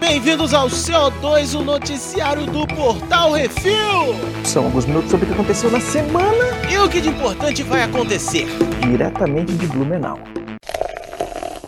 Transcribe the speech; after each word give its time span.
Bem-vindos 0.00 0.54
ao 0.54 0.68
CO2, 0.68 1.58
o 1.58 1.62
noticiário 1.62 2.46
do 2.46 2.66
Portal 2.66 3.32
Refil. 3.32 3.74
São 4.44 4.64
alguns 4.64 4.86
minutos 4.86 5.10
sobre 5.10 5.26
o 5.26 5.28
que 5.28 5.34
aconteceu 5.34 5.70
na 5.70 5.80
semana 5.80 6.44
E 6.70 6.78
o 6.78 6.88
que 6.88 7.00
de 7.00 7.08
importante 7.10 7.62
vai 7.62 7.82
acontecer? 7.82 8.46
diretamente 8.80 9.52
de 9.52 9.66
Blumenau. 9.66 10.18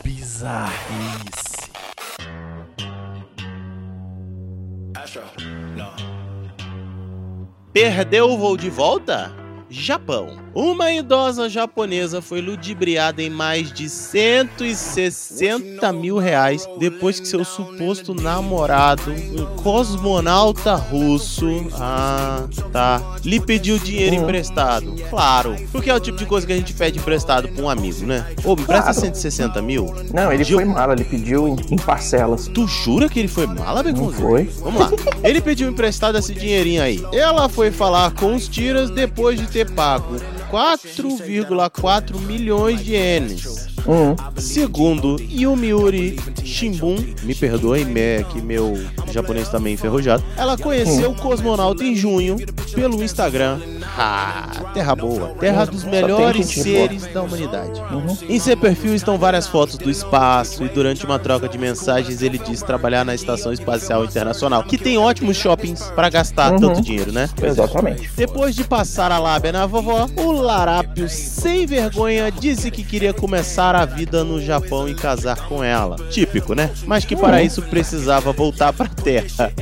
Bizarrice. 0.03 1.31
Perdeu 7.73 8.31
o 8.31 8.39
voo 8.39 8.57
de 8.57 8.69
volta? 8.69 9.33
Japão. 9.69 10.37
Uma 10.53 10.91
idosa 10.91 11.49
japonesa 11.49 12.21
foi 12.21 12.41
ludibriada 12.41 13.23
em 13.23 13.31
mais 13.31 13.73
de 13.73 13.89
160 13.89 15.93
mil 15.93 16.19
reais 16.19 16.69
depois 16.79 17.21
que 17.21 17.29
seu 17.29 17.45
suposto 17.45 18.13
namorado, 18.15 19.13
um 19.13 19.47
cosmonauta 19.63 20.75
russo, 20.75 21.47
ah, 21.75 22.45
tá, 22.73 23.01
lhe 23.25 23.39
pediu 23.39 23.79
dinheiro 23.79 24.17
emprestado. 24.17 24.93
Claro, 25.09 25.55
porque 25.71 25.89
é 25.89 25.95
o 25.95 26.01
tipo 26.01 26.19
de 26.19 26.27
coisa 26.27 26.45
que 26.47 26.53
a 26.53 26.57
gente 26.57 26.75
pede 26.75 26.99
emprestado 26.99 27.49
pra 27.49 27.65
um 27.65 27.71
amigo, 27.71 28.05
né? 28.05 28.27
Ô, 28.45 28.57
me 28.57 28.65
presta 28.65 28.93
Claro. 28.93 29.01
160 29.01 29.63
mil? 29.63 29.95
Não, 30.13 30.33
ele 30.33 30.43
Gil- 30.43 30.59
foi 30.59 30.65
mala, 30.65 30.95
ele 30.95 31.05
pediu 31.05 31.47
em, 31.47 31.57
em 31.71 31.77
parcelas. 31.77 32.49
Tu 32.49 32.67
jura 32.67 33.09
que 33.09 33.21
ele 33.21 33.29
foi 33.29 33.47
mala, 33.47 33.85
Beconzinho? 33.85 34.29
foi? 34.29 34.45
Vamos 34.61 34.81
lá. 34.81 34.91
Ele 35.23 35.41
pediu 35.41 35.69
emprestado 35.69 36.19
esse 36.19 36.35
dinheirinho 36.35 36.83
aí. 36.83 37.05
Ela 37.13 37.49
foi 37.49 37.71
falar 37.71 38.11
com 38.15 38.35
os 38.35 38.49
tiras 38.49 38.91
depois 38.91 39.39
de 39.39 39.47
ter 39.47 39.71
pago 39.71 40.17
4,4 40.51 42.19
milhões 42.21 42.85
de 42.85 42.93
ienes. 42.93 43.60
Hum, 43.91 44.15
Segundo 44.37 45.17
Yumiuri 45.21 46.17
Shimbun, 46.45 46.97
me 47.25 47.35
perdoe, 47.35 47.85
me- 47.85 48.23
que 48.31 48.41
meu 48.41 48.79
japonês 49.11 49.49
tá 49.49 49.59
meio 49.59 49.75
enferrujado. 49.75 50.23
Ela 50.37 50.57
conheceu 50.57 51.11
o 51.11 51.15
cosmonauta 51.15 51.83
em 51.83 51.95
junho 51.97 52.37
pelo 52.75 53.03
Instagram. 53.03 53.59
Ah, 53.99 54.49
terra 54.73 54.95
boa. 54.95 55.35
Terra 55.41 55.65
dos 55.67 55.83
melhores 55.85 56.47
seres 56.47 57.07
da 57.13 57.23
humanidade. 57.23 57.81
uhum. 57.93 58.17
Em 58.29 58.39
seu 58.39 58.57
perfil 58.57 58.95
estão 58.95 59.19
várias 59.19 59.49
fotos 59.49 59.77
do 59.77 59.91
espaço 59.91 60.63
e 60.65 60.69
durante 60.69 61.05
uma 61.05 61.19
troca 61.19 61.49
de 61.49 61.59
mensagens 61.59 62.23
ele 62.23 62.39
diz 62.39 62.63
trabalhar 62.63 63.05
na 63.05 63.15
Estação 63.15 63.53
Espacial 63.53 64.05
Internacional, 64.05 64.63
que 64.63 64.79
tem 64.79 64.97
ótimos 64.99 65.37
shoppings 65.37 65.83
para 65.97 66.09
gastar 66.09 66.53
Uhum. 66.53 66.59
tanto 66.61 66.81
dinheiro, 66.83 67.11
né? 67.13 67.29
Exatamente. 67.43 68.09
Depois 68.17 68.55
de 68.55 68.63
passar 68.65 69.11
a 69.11 69.19
lábia 69.19 69.51
na 69.53 69.67
vovó, 69.67 70.09
o 70.17 70.31
Larápio, 70.33 71.09
sem 71.09 71.67
vergonha, 71.67 72.31
disse 72.31 72.71
que 72.71 72.85
queria 72.85 73.13
começar 73.13 73.75
a 73.75 73.80
vida 73.85 74.25
no 74.25 74.41
Japão 74.41 74.89
e 74.89 74.95
casar 74.95 75.37
com 75.49 75.63
ela. 75.63 75.97
Típico, 76.11 76.55
né? 76.55 76.71
Mas 76.87 77.05
que 77.05 77.17
para 77.17 77.43
isso 77.43 77.63
precisava 77.63 78.33
voltar 78.33 78.73
pra 78.73 78.87
Terra. 78.87 79.53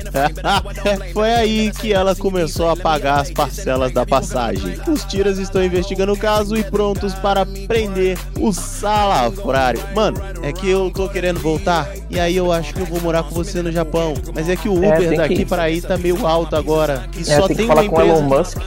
Foi 1.13 1.33
aí 1.33 1.71
que 1.73 1.93
ela 1.93 2.15
começou 2.15 2.69
a 2.69 2.77
pagar 2.77 3.21
as 3.21 3.31
parcelas 3.31 3.93
da 3.93 4.05
passagem. 4.07 4.77
Os 4.89 5.05
tiras 5.05 5.39
estão 5.39 5.63
investigando 5.63 6.13
o 6.13 6.19
caso 6.19 6.57
e 6.57 6.65
prontos 6.65 7.15
para 7.15 7.45
prender 7.45 8.19
o 8.41 8.53
salafrário. 8.53 9.81
Mano, 9.95 10.21
é 10.43 10.53
que 10.53 10.69
eu 10.69 10.91
tô 10.91 11.09
querendo 11.09 11.41
voltar 11.41 11.89
e 12.11 12.19
aí 12.19 12.37
eu 12.37 12.51
acho 12.53 12.75
que 12.75 12.81
eu 12.81 12.87
vou 12.87 13.01
morar 13.01 13.23
com 13.23 13.35
você 13.35 13.63
no 13.63 13.71
Japão. 13.71 14.15
Mas 14.35 14.49
é 14.49 14.57
que 14.57 14.69
o 14.69 14.83
É, 14.83 14.89
Uber 14.89 15.11
que 15.11 15.17
daqui 15.17 15.45
para 15.45 15.63
aí 15.65 15.81
tá 15.81 15.97
meio 15.97 16.27
alto 16.27 16.57
agora. 16.57 17.09
E 17.17 17.21
É, 17.21 17.37
só 17.37 17.47
tem 17.47 17.57
tem 17.57 17.71
uma 17.71 17.85
empresa. 17.85 18.19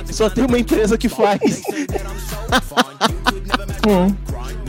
Só 0.12 0.30
tem 0.30 0.46
uma 0.46 0.60
empresa 0.60 0.98
que 0.98 1.10
faz. 1.10 1.62
Hum. 3.88 4.14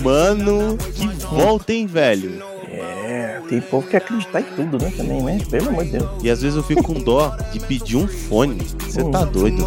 Mano, 0.03 0.77
que 0.95 1.07
volta, 1.27 1.73
hein, 1.73 1.87
velho? 1.87 2.43
É, 2.69 3.41
tem 3.49 3.61
povo 3.61 3.87
que 3.87 3.97
acredita 3.97 4.41
em 4.41 4.45
tudo, 4.45 4.83
né? 4.83 4.93
Também, 4.97 5.23
né? 5.23 5.39
Pelo 5.49 5.69
amor 5.69 5.85
de 5.85 5.93
Deus. 5.93 6.11
E 6.23 6.31
às 6.31 6.43
vezes 6.43 6.57
eu 6.57 6.63
fico 6.63 6.83
com 6.83 6.95
dó 6.95 7.37
de 7.53 7.61
pedir 7.61 7.97
um 7.97 8.09
fone. 8.09 8.59
Você 8.81 9.05
tá 9.11 9.25
doido? 9.25 9.65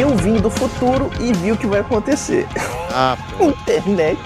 Eu 0.00 0.16
vim 0.16 0.36
do 0.36 0.48
futuro 0.48 1.10
e 1.20 1.30
vi 1.30 1.52
o 1.52 1.56
que 1.58 1.66
vai 1.66 1.80
acontecer. 1.80 2.48
Ah. 2.90 3.18
Internet, 3.38 4.18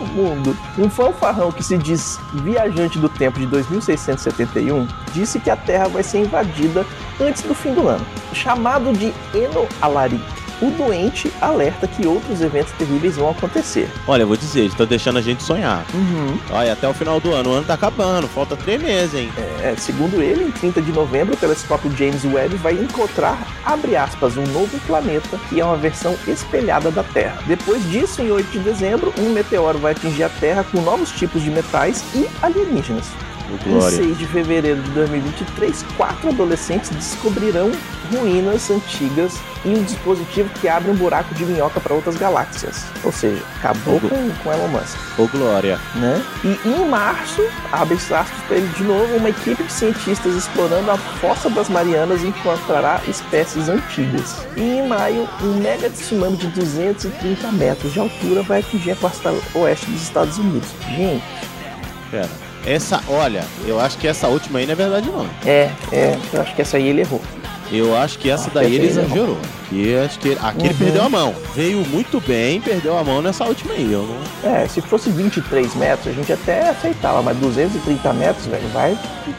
o 0.00 0.04
mundo. 0.04 0.56
Um 0.76 0.90
fanfarrão 0.90 1.52
que 1.52 1.62
se 1.62 1.78
diz 1.78 2.18
viajante 2.32 2.98
do 2.98 3.08
tempo 3.08 3.38
de 3.38 3.46
2671 3.46 4.88
disse 5.12 5.38
que 5.38 5.48
a 5.48 5.54
Terra 5.54 5.86
vai 5.86 6.02
ser 6.02 6.22
invadida 6.22 6.84
antes 7.20 7.42
do 7.42 7.54
fim 7.54 7.72
do 7.72 7.86
ano. 7.86 8.04
Chamado 8.34 8.92
de 8.92 9.14
Eno 9.32 9.68
Alari, 9.80 10.20
o 10.62 10.70
doente 10.70 11.32
alerta 11.40 11.88
que 11.88 12.06
outros 12.06 12.40
eventos 12.40 12.72
terríveis 12.72 13.16
vão 13.16 13.30
acontecer. 13.30 13.90
Olha, 14.06 14.22
eu 14.22 14.28
vou 14.28 14.36
dizer, 14.36 14.60
eles 14.60 14.72
estão 14.72 14.86
deixando 14.86 15.18
a 15.18 15.22
gente 15.22 15.42
sonhar. 15.42 15.84
Uhum. 15.92 16.38
Olha, 16.50 16.72
até 16.72 16.88
o 16.88 16.94
final 16.94 17.18
do 17.18 17.34
ano. 17.34 17.50
O 17.50 17.52
ano 17.54 17.66
tá 17.66 17.74
acabando, 17.74 18.28
falta 18.28 18.56
três 18.56 18.80
meses, 18.80 19.14
hein? 19.14 19.32
É, 19.62 19.74
segundo 19.76 20.22
ele, 20.22 20.44
em 20.44 20.50
30 20.50 20.80
de 20.80 20.92
novembro, 20.92 21.34
o 21.34 21.36
telescópio 21.36 21.94
James 21.96 22.24
Webb 22.24 22.56
vai 22.56 22.74
encontrar, 22.74 23.46
abre 23.64 23.96
aspas, 23.96 24.36
um 24.36 24.44
novo 24.44 24.78
planeta 24.86 25.38
que 25.48 25.60
é 25.60 25.64
uma 25.64 25.76
versão 25.76 26.16
espelhada 26.26 26.90
da 26.90 27.02
Terra. 27.02 27.42
Depois 27.46 27.82
disso, 27.90 28.22
em 28.22 28.30
8 28.30 28.50
de 28.50 28.58
dezembro, 28.60 29.12
um 29.18 29.30
meteoro 29.30 29.78
vai 29.78 29.92
atingir 29.92 30.22
a 30.22 30.28
Terra 30.28 30.64
com 30.64 30.80
novos 30.80 31.10
tipos 31.10 31.42
de 31.42 31.50
metais 31.50 32.04
e 32.14 32.28
alienígenas. 32.40 33.10
Ô, 33.52 33.68
Em 33.68 33.72
Glória. 33.72 33.96
6 33.98 34.18
de 34.18 34.26
fevereiro 34.26 34.80
de 34.82 34.90
2023, 34.90 35.84
quatro 35.96 36.28
adolescentes 36.30 36.90
descobrirão 36.90 37.70
ruínas 38.10 38.70
antigas 38.70 39.34
e 39.64 39.68
um 39.68 39.82
dispositivo 39.84 40.48
que 40.60 40.68
abre 40.68 40.90
um 40.90 40.94
buraco 40.94 41.34
de 41.34 41.44
minhoca 41.44 41.80
para 41.80 41.94
outras 41.94 42.16
galáxias. 42.16 42.84
Ou 43.04 43.12
seja, 43.12 43.42
acabou 43.58 43.94
Uhum. 43.94 44.08
com, 44.08 44.30
com 44.42 44.52
Elon 44.52 44.68
Musk 44.68 44.96
Ô, 45.18 45.26
Glória. 45.28 45.78
né? 45.94 46.22
E 46.44 46.58
em 46.68 46.88
março, 46.88 47.42
abre 47.70 47.94
aspas 47.94 48.28
para 48.48 48.56
ele 48.56 48.68
de 48.76 48.82
novo, 48.82 49.16
uma 49.16 49.28
equipe 49.30 49.62
de 49.62 49.72
cientistas 49.72 50.34
explorando 50.34 50.90
a 50.90 50.96
fossa 50.98 51.48
das 51.48 51.68
Marianas 51.68 52.22
encontrará 52.24 53.00
espécies 53.08 53.68
antigas. 53.68 54.46
E 54.56 54.60
em 54.78 54.86
maio, 54.88 55.28
um 55.42 55.54
mega 55.60 55.88
tsunami 55.90 56.36
de 56.36 56.48
230 56.48 57.52
metros 57.52 57.92
de 57.92 58.00
altura 58.00 58.42
vai 58.42 58.60
atingir 58.60 58.90
a 58.92 58.96
costa 58.96 59.32
oeste 59.54 59.86
dos 59.90 60.02
Estados 60.02 60.38
Unidos. 60.38 60.68
Gente, 60.88 61.22
Pera. 62.10 62.28
Essa, 62.66 63.02
olha, 63.08 63.44
eu 63.66 63.80
acho 63.80 63.98
que 63.98 64.06
essa 64.06 64.28
última 64.28 64.58
aí 64.60 64.66
não 64.66 64.72
é 64.72 64.76
verdade, 64.76 65.08
não. 65.10 65.26
é, 65.44 65.70
é, 65.92 66.16
eu 66.32 66.40
acho 66.42 66.54
que 66.54 66.62
essa 66.62 66.76
aí 66.76 66.86
ele 66.88 67.00
errou. 67.00 67.20
Eu 67.72 67.96
acho 67.96 68.18
que 68.18 68.30
essa 68.30 68.48
Ah, 68.48 68.54
daí 68.54 68.74
ele 68.74 68.86
essa 68.88 69.00
não. 69.00 69.06
exagerou. 69.06 69.38
E 69.72 69.96
acho 69.96 70.18
que 70.18 70.36
aqui 70.42 70.60
ele 70.66 70.68
Uhum. 70.70 70.74
perdeu 70.78 71.02
a 71.04 71.08
mão. 71.08 71.34
Veio 71.54 71.78
muito 71.88 72.20
bem, 72.20 72.60
perdeu 72.60 72.98
a 72.98 73.02
mão 73.02 73.22
nessa 73.22 73.44
última 73.44 73.72
aí. 73.72 73.90
Eu 73.90 74.02
não... 74.06 74.52
É, 74.52 74.68
se 74.68 74.80
fosse 74.82 75.08
23 75.10 75.74
metros, 75.76 76.08
a 76.08 76.12
gente 76.12 76.30
até 76.32 76.68
aceitava, 76.68 77.22
mas 77.22 77.36
230 77.38 78.12
metros, 78.12 78.46
velho, 78.46 78.68
vai 78.68 78.96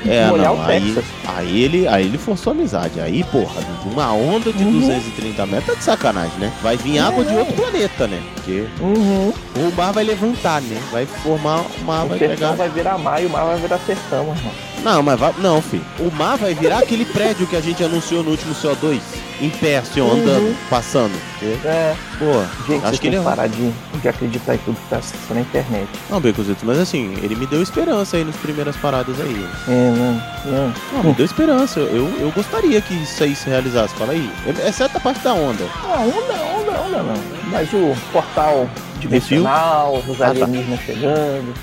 É, 0.07 0.25
molhar 0.27 0.47
não, 0.47 0.57
o 0.57 0.61
aí, 0.65 0.81
Texas. 0.81 1.05
aí, 1.27 1.61
ele, 1.63 1.87
aí 1.87 2.05
ele 2.05 2.17
forçou 2.17 2.51
a 2.51 2.55
amizade. 2.55 2.99
Aí, 2.99 3.23
porra, 3.25 3.61
uma 3.85 4.11
onda 4.13 4.51
de 4.51 4.63
Uhum. 4.63 4.79
230 4.79 5.45
metros 5.45 5.65
tá 5.67 5.73
de 5.75 5.83
sacanagem, 5.83 6.37
né? 6.39 6.51
Vai 6.63 6.77
vir 6.77 6.97
água 6.99 7.23
de 7.23 7.33
É. 7.33 7.39
outro 7.39 7.53
planeta, 7.53 8.07
né? 8.07 8.21
Porque 8.35 8.65
Uhum. 8.79 9.33
o 9.55 9.71
mar 9.77 9.91
vai 9.93 10.03
levantar, 10.03 10.61
né? 10.61 10.81
Vai 10.91 11.05
formar, 11.05 11.61
o 11.79 11.83
mar 11.85 12.05
O 12.05 12.09
vai 12.09 12.17
pegar. 12.19 12.53
vai 12.53 12.69
virar 12.69 12.97
mar 12.97 13.21
e 13.21 13.25
o 13.25 13.29
mar 13.29 13.45
vai 13.45 13.57
virar 13.57 13.77
sertão, 13.85 14.21
irmão. 14.35 14.51
Não, 14.83 15.01
mas 15.01 15.19
vai. 15.19 15.33
Não, 15.39 15.61
filho. 15.61 15.85
O 15.99 16.11
mar 16.11 16.37
vai 16.37 16.53
virar 16.53 16.79
aquele 16.79 17.05
prédio 17.05 17.47
que 17.47 17.55
a 17.55 17.61
gente 17.61 17.83
anunciou 17.83 18.23
no 18.23 18.31
último 18.31 18.53
CO2. 18.53 18.99
Em 19.41 19.49
pé, 19.49 19.77
assim, 19.77 19.99
ó, 19.99 20.11
andando, 20.11 20.47
Uhum. 20.47 20.55
passando. 20.69 21.13
É, 21.65 21.95
Pô, 22.19 22.43
gente, 22.71 22.85
acho 22.85 23.01
que 23.01 23.07
ele 23.07 23.15
é. 23.17 23.21
parar 23.21 23.47
de, 23.47 23.71
de 24.01 24.07
acreditar 24.07 24.55
em 24.55 24.57
tudo 24.59 24.75
que 24.77 24.89
tá 24.89 24.97
assistindo 24.97 25.33
na 25.35 25.41
internet. 25.41 25.87
Não, 26.09 26.21
Becozito, 26.21 26.65
mas 26.65 26.77
assim, 26.79 27.13
ele 27.21 27.35
me 27.35 27.45
deu 27.47 27.61
esperança 27.61 28.15
aí 28.15 28.23
nas 28.23 28.35
primeiras 28.37 28.75
paradas 28.77 29.19
aí. 29.19 29.45
É, 29.67 29.91
não, 29.91 30.51
não. 30.51 30.73
Não, 30.93 31.03
me 31.03 31.13
deu 31.13 31.25
esperança. 31.25 31.79
Eu, 31.79 32.07
eu 32.19 32.31
gostaria 32.33 32.79
que 32.81 32.93
isso 32.93 33.23
aí 33.23 33.35
se 33.35 33.49
realizasse. 33.49 33.93
Fala 33.95 34.13
aí. 34.13 34.29
Exceto 34.65 34.97
a 34.97 34.99
parte 35.01 35.19
da 35.21 35.33
onda. 35.33 35.65
Ah, 35.83 35.99
onda, 36.01 36.61
onda, 36.61 36.79
onda 36.81 37.03
não. 37.03 37.21
Mas 37.51 37.67
o 37.73 37.93
portal 38.13 38.69
dimensional, 38.99 39.95
os 40.07 40.21
Ah, 40.21 40.25
tá. 40.25 40.29
alienígenas 40.45 40.79
chegando. 40.81 41.53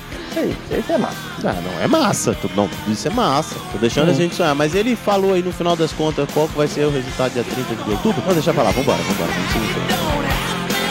Isso 0.78 0.92
é 0.92 0.98
massa. 0.98 1.16
Ah, 1.44 1.52
não, 1.60 1.80
é 1.82 1.86
massa. 1.86 2.34
Tudo, 2.34 2.54
não, 2.54 2.68
tudo 2.68 2.92
isso 2.92 3.08
é 3.08 3.10
massa. 3.10 3.56
Tô 3.72 3.78
deixando 3.78 4.08
Hum. 4.08 4.12
a 4.12 4.14
gente 4.14 4.34
sonhar. 4.34 4.54
Mas 4.54 4.74
ele 4.74 4.94
falou 4.96 5.34
aí 5.34 5.42
no 5.42 5.52
final 5.52 5.74
das 5.76 5.92
contas 5.92 6.28
qual 6.32 6.48
que 6.48 6.56
vai 6.56 6.68
ser 6.68 6.86
o 6.86 6.90
resultado 6.90 7.32
dia 7.32 7.44
30 7.44 7.74
de 7.84 7.90
outubro. 7.90 8.20
Vamos 8.20 8.34
deixar 8.34 8.54
pra 8.54 8.62
lá. 8.62 8.70
Vambora, 8.70 9.02
vambora. 9.02 9.30
Vamos 9.32 9.52
seguir. 9.52 10.90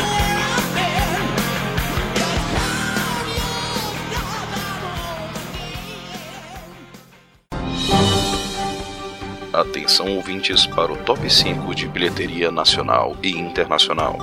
Atenção 9.52 10.16
ouvintes 10.16 10.66
para 10.68 10.92
o 10.94 10.98
top 10.98 11.28
5 11.30 11.74
de 11.74 11.88
bilheteria 11.88 12.52
nacional 12.52 13.16
e 13.22 13.32
internacional. 13.32 14.18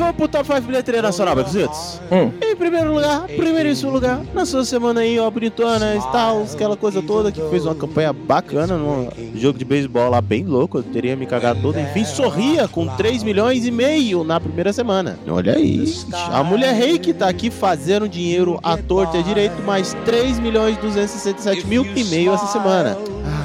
Vamos 0.00 0.16
pro 0.16 0.26
top 0.28 0.46
5 0.46 0.62
bilheteria 0.62 1.02
nacional, 1.02 1.36
Becuzitos? 1.36 2.00
Hum. 2.10 2.32
Em 2.40 2.56
primeiro 2.56 2.94
lugar, 2.94 3.26
primeiríssimo 3.26 3.90
lugar, 3.92 4.22
na 4.32 4.46
sua 4.46 4.64
semana 4.64 5.02
aí, 5.02 5.18
ó, 5.20 5.30
bonitona, 5.30 5.94
Stars, 5.96 6.54
aquela 6.54 6.74
coisa 6.74 7.02
toda, 7.02 7.30
que 7.30 7.38
fez 7.50 7.66
uma 7.66 7.74
campanha 7.74 8.10
bacana 8.10 8.78
num 8.78 9.10
jogo 9.34 9.58
de 9.58 9.64
beisebol 9.66 10.08
lá 10.08 10.22
bem 10.22 10.46
louco, 10.46 10.78
eu 10.78 10.82
teria 10.82 11.14
me 11.14 11.26
cagado 11.26 11.60
todo. 11.60 11.78
Enfim, 11.78 12.06
sorria 12.06 12.66
com 12.66 12.86
3 12.86 13.22
milhões 13.22 13.66
e 13.66 13.70
meio 13.70 14.24
na 14.24 14.40
primeira 14.40 14.72
semana. 14.72 15.18
Olha 15.28 15.52
aí. 15.52 15.84
A 16.32 16.42
mulher 16.42 16.72
rei 16.74 16.98
que 16.98 17.12
tá 17.12 17.28
aqui 17.28 17.50
fazendo 17.50 18.08
dinheiro 18.08 18.58
à 18.62 18.78
torta 18.78 19.18
e 19.18 19.20
à 19.20 19.22
direito, 19.22 19.60
mais 19.66 19.94
3 20.06 20.38
milhões 20.38 20.78
e 20.78 20.80
267 20.80 21.66
mil 21.66 21.84
e 21.84 22.04
meio 22.04 22.32
essa 22.32 22.46
semana. 22.46 22.96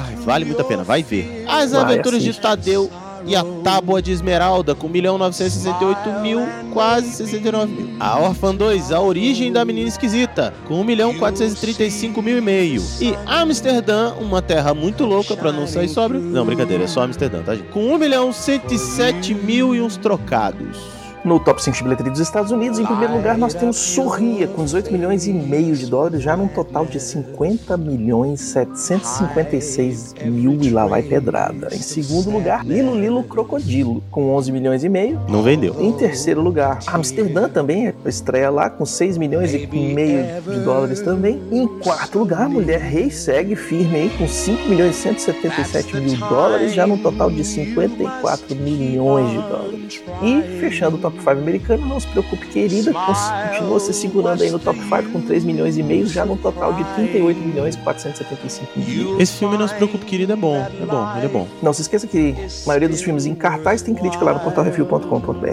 Ai, 0.08 0.16
vale 0.24 0.46
muito 0.46 0.62
a 0.62 0.64
pena, 0.64 0.82
vai 0.82 1.02
ver. 1.02 1.44
As 1.46 1.72
Vai, 1.72 1.82
aventuras 1.82 2.22
de. 2.22 2.32
Tadeu 2.40 2.90
e 3.26 3.34
a 3.34 3.44
Tábua 3.62 4.00
de 4.00 4.12
Esmeralda 4.12 4.74
com 4.74 4.86
1 4.86 4.90
milhão 4.90 5.18
968 5.18 6.20
mil, 6.20 6.40
quase 6.72 7.10
69 7.10 7.72
mil. 7.72 7.96
A 7.98 8.18
Orphan 8.20 8.54
2, 8.54 8.92
A 8.92 9.00
Origem 9.00 9.52
da 9.52 9.64
Menina 9.64 9.88
Esquisita, 9.88 10.54
com 10.66 10.80
1 10.80 10.84
milhão 10.84 11.14
435 11.14 12.22
mil 12.22 12.38
e 12.38 12.40
meio. 12.40 12.82
E 13.00 13.14
Amsterdã, 13.26 14.14
uma 14.14 14.40
terra 14.40 14.72
muito 14.72 15.04
louca 15.04 15.36
pra 15.36 15.52
não 15.52 15.66
sair 15.66 15.88
sóbrio. 15.88 16.20
Não, 16.20 16.44
brincadeira, 16.44 16.84
é 16.84 16.86
só 16.86 17.02
Amsterdã, 17.02 17.42
tá, 17.42 17.54
gente? 17.54 17.68
Com 17.68 17.94
1 17.94 17.98
milhão 17.98 18.32
107 18.32 19.34
mil 19.34 19.74
e 19.74 19.80
uns 19.80 19.96
trocados. 19.96 20.95
No 21.26 21.40
top 21.40 21.60
5 21.60 21.76
de 21.76 21.82
bilheteria 21.82 22.12
dos 22.12 22.20
Estados 22.20 22.52
Unidos, 22.52 22.78
em 22.78 22.86
primeiro 22.86 23.16
lugar, 23.16 23.36
nós 23.36 23.52
temos 23.52 23.76
Sorria, 23.76 24.46
com 24.46 24.62
18 24.62 24.92
milhões 24.92 25.26
e 25.26 25.32
meio 25.32 25.74
de 25.74 25.86
dólares, 25.86 26.22
já 26.22 26.36
num 26.36 26.46
total 26.46 26.86
de 26.86 27.00
50 27.00 27.76
milhões 27.76 28.40
756 28.42 30.14
mil 30.26 30.56
e 30.62 30.70
lá 30.70 30.86
vai 30.86 31.02
pedrada. 31.02 31.66
Em 31.72 31.82
segundo 31.82 32.30
lugar, 32.30 32.64
Lilo 32.64 32.94
Lilo 32.94 33.24
Crocodilo, 33.24 34.04
com 34.08 34.36
11 34.36 34.52
milhões 34.52 34.84
e 34.84 34.88
meio. 34.88 35.20
Não 35.28 35.42
vendeu. 35.42 35.74
Em 35.80 35.90
terceiro 35.90 36.40
lugar, 36.40 36.78
Amsterdã 36.86 37.48
também 37.48 37.92
estreia 38.04 38.48
lá 38.48 38.70
com 38.70 38.86
6 38.86 39.18
milhões 39.18 39.52
e 39.52 39.66
meio 39.66 40.40
de 40.42 40.60
dólares 40.60 41.00
também. 41.00 41.42
Em 41.50 41.66
quarto 41.66 42.20
lugar, 42.20 42.48
Mulher 42.48 42.80
Rei 42.80 43.10
segue 43.10 43.56
firme 43.56 43.96
aí 43.96 44.10
com 44.16 44.28
5 44.28 44.68
milhões 44.68 44.96
e 44.96 45.02
177 45.02 45.96
mil 45.96 46.16
dólares, 46.18 46.72
já 46.72 46.86
num 46.86 46.98
total 46.98 47.32
de 47.32 47.42
54 47.42 48.54
milhões 48.54 49.28
de 49.30 49.38
dólares. 49.38 50.02
E 50.22 50.60
fechando 50.60 50.94
o 50.94 51.00
top 51.00 51.15
5 51.20 51.30
americano, 51.30 51.86
não 51.86 52.00
se 52.00 52.06
preocupe, 52.08 52.46
querida, 52.46 52.92
continua 52.92 53.80
se 53.80 53.92
segurando 53.92 54.42
aí 54.42 54.50
no 54.50 54.58
top 54.58 54.78
5 54.80 55.10
com 55.12 55.20
3 55.20 55.44
milhões 55.44 55.76
e 55.76 55.82
meio, 55.82 56.06
já 56.06 56.24
num 56.24 56.36
total 56.36 56.72
de 56.72 56.84
38 56.94 57.40
milhões 57.40 57.74
e 57.74 57.78
475 57.78 58.78
mil. 58.78 59.20
Esse 59.20 59.34
filme, 59.34 59.56
não 59.56 59.68
se 59.68 59.74
preocupe, 59.74 60.04
querido, 60.04 60.32
é 60.32 60.36
bom. 60.36 60.56
É 60.56 60.86
bom, 60.86 61.16
ele 61.16 61.26
é 61.26 61.28
bom. 61.28 61.46
Não 61.62 61.72
se 61.72 61.82
esqueça 61.82 62.06
que 62.06 62.34
a 62.64 62.66
maioria 62.66 62.88
dos 62.88 63.02
filmes 63.02 63.26
em 63.26 63.34
cartaz 63.34 63.82
tem 63.82 63.94
crítica 63.94 64.24
lá 64.24 64.34
no 64.34 64.40
portalrefil.com.br. 64.40 65.46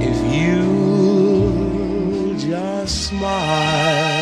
If 0.00 0.18
you 0.32 0.64
just 2.38 3.10
smile. 3.10 4.13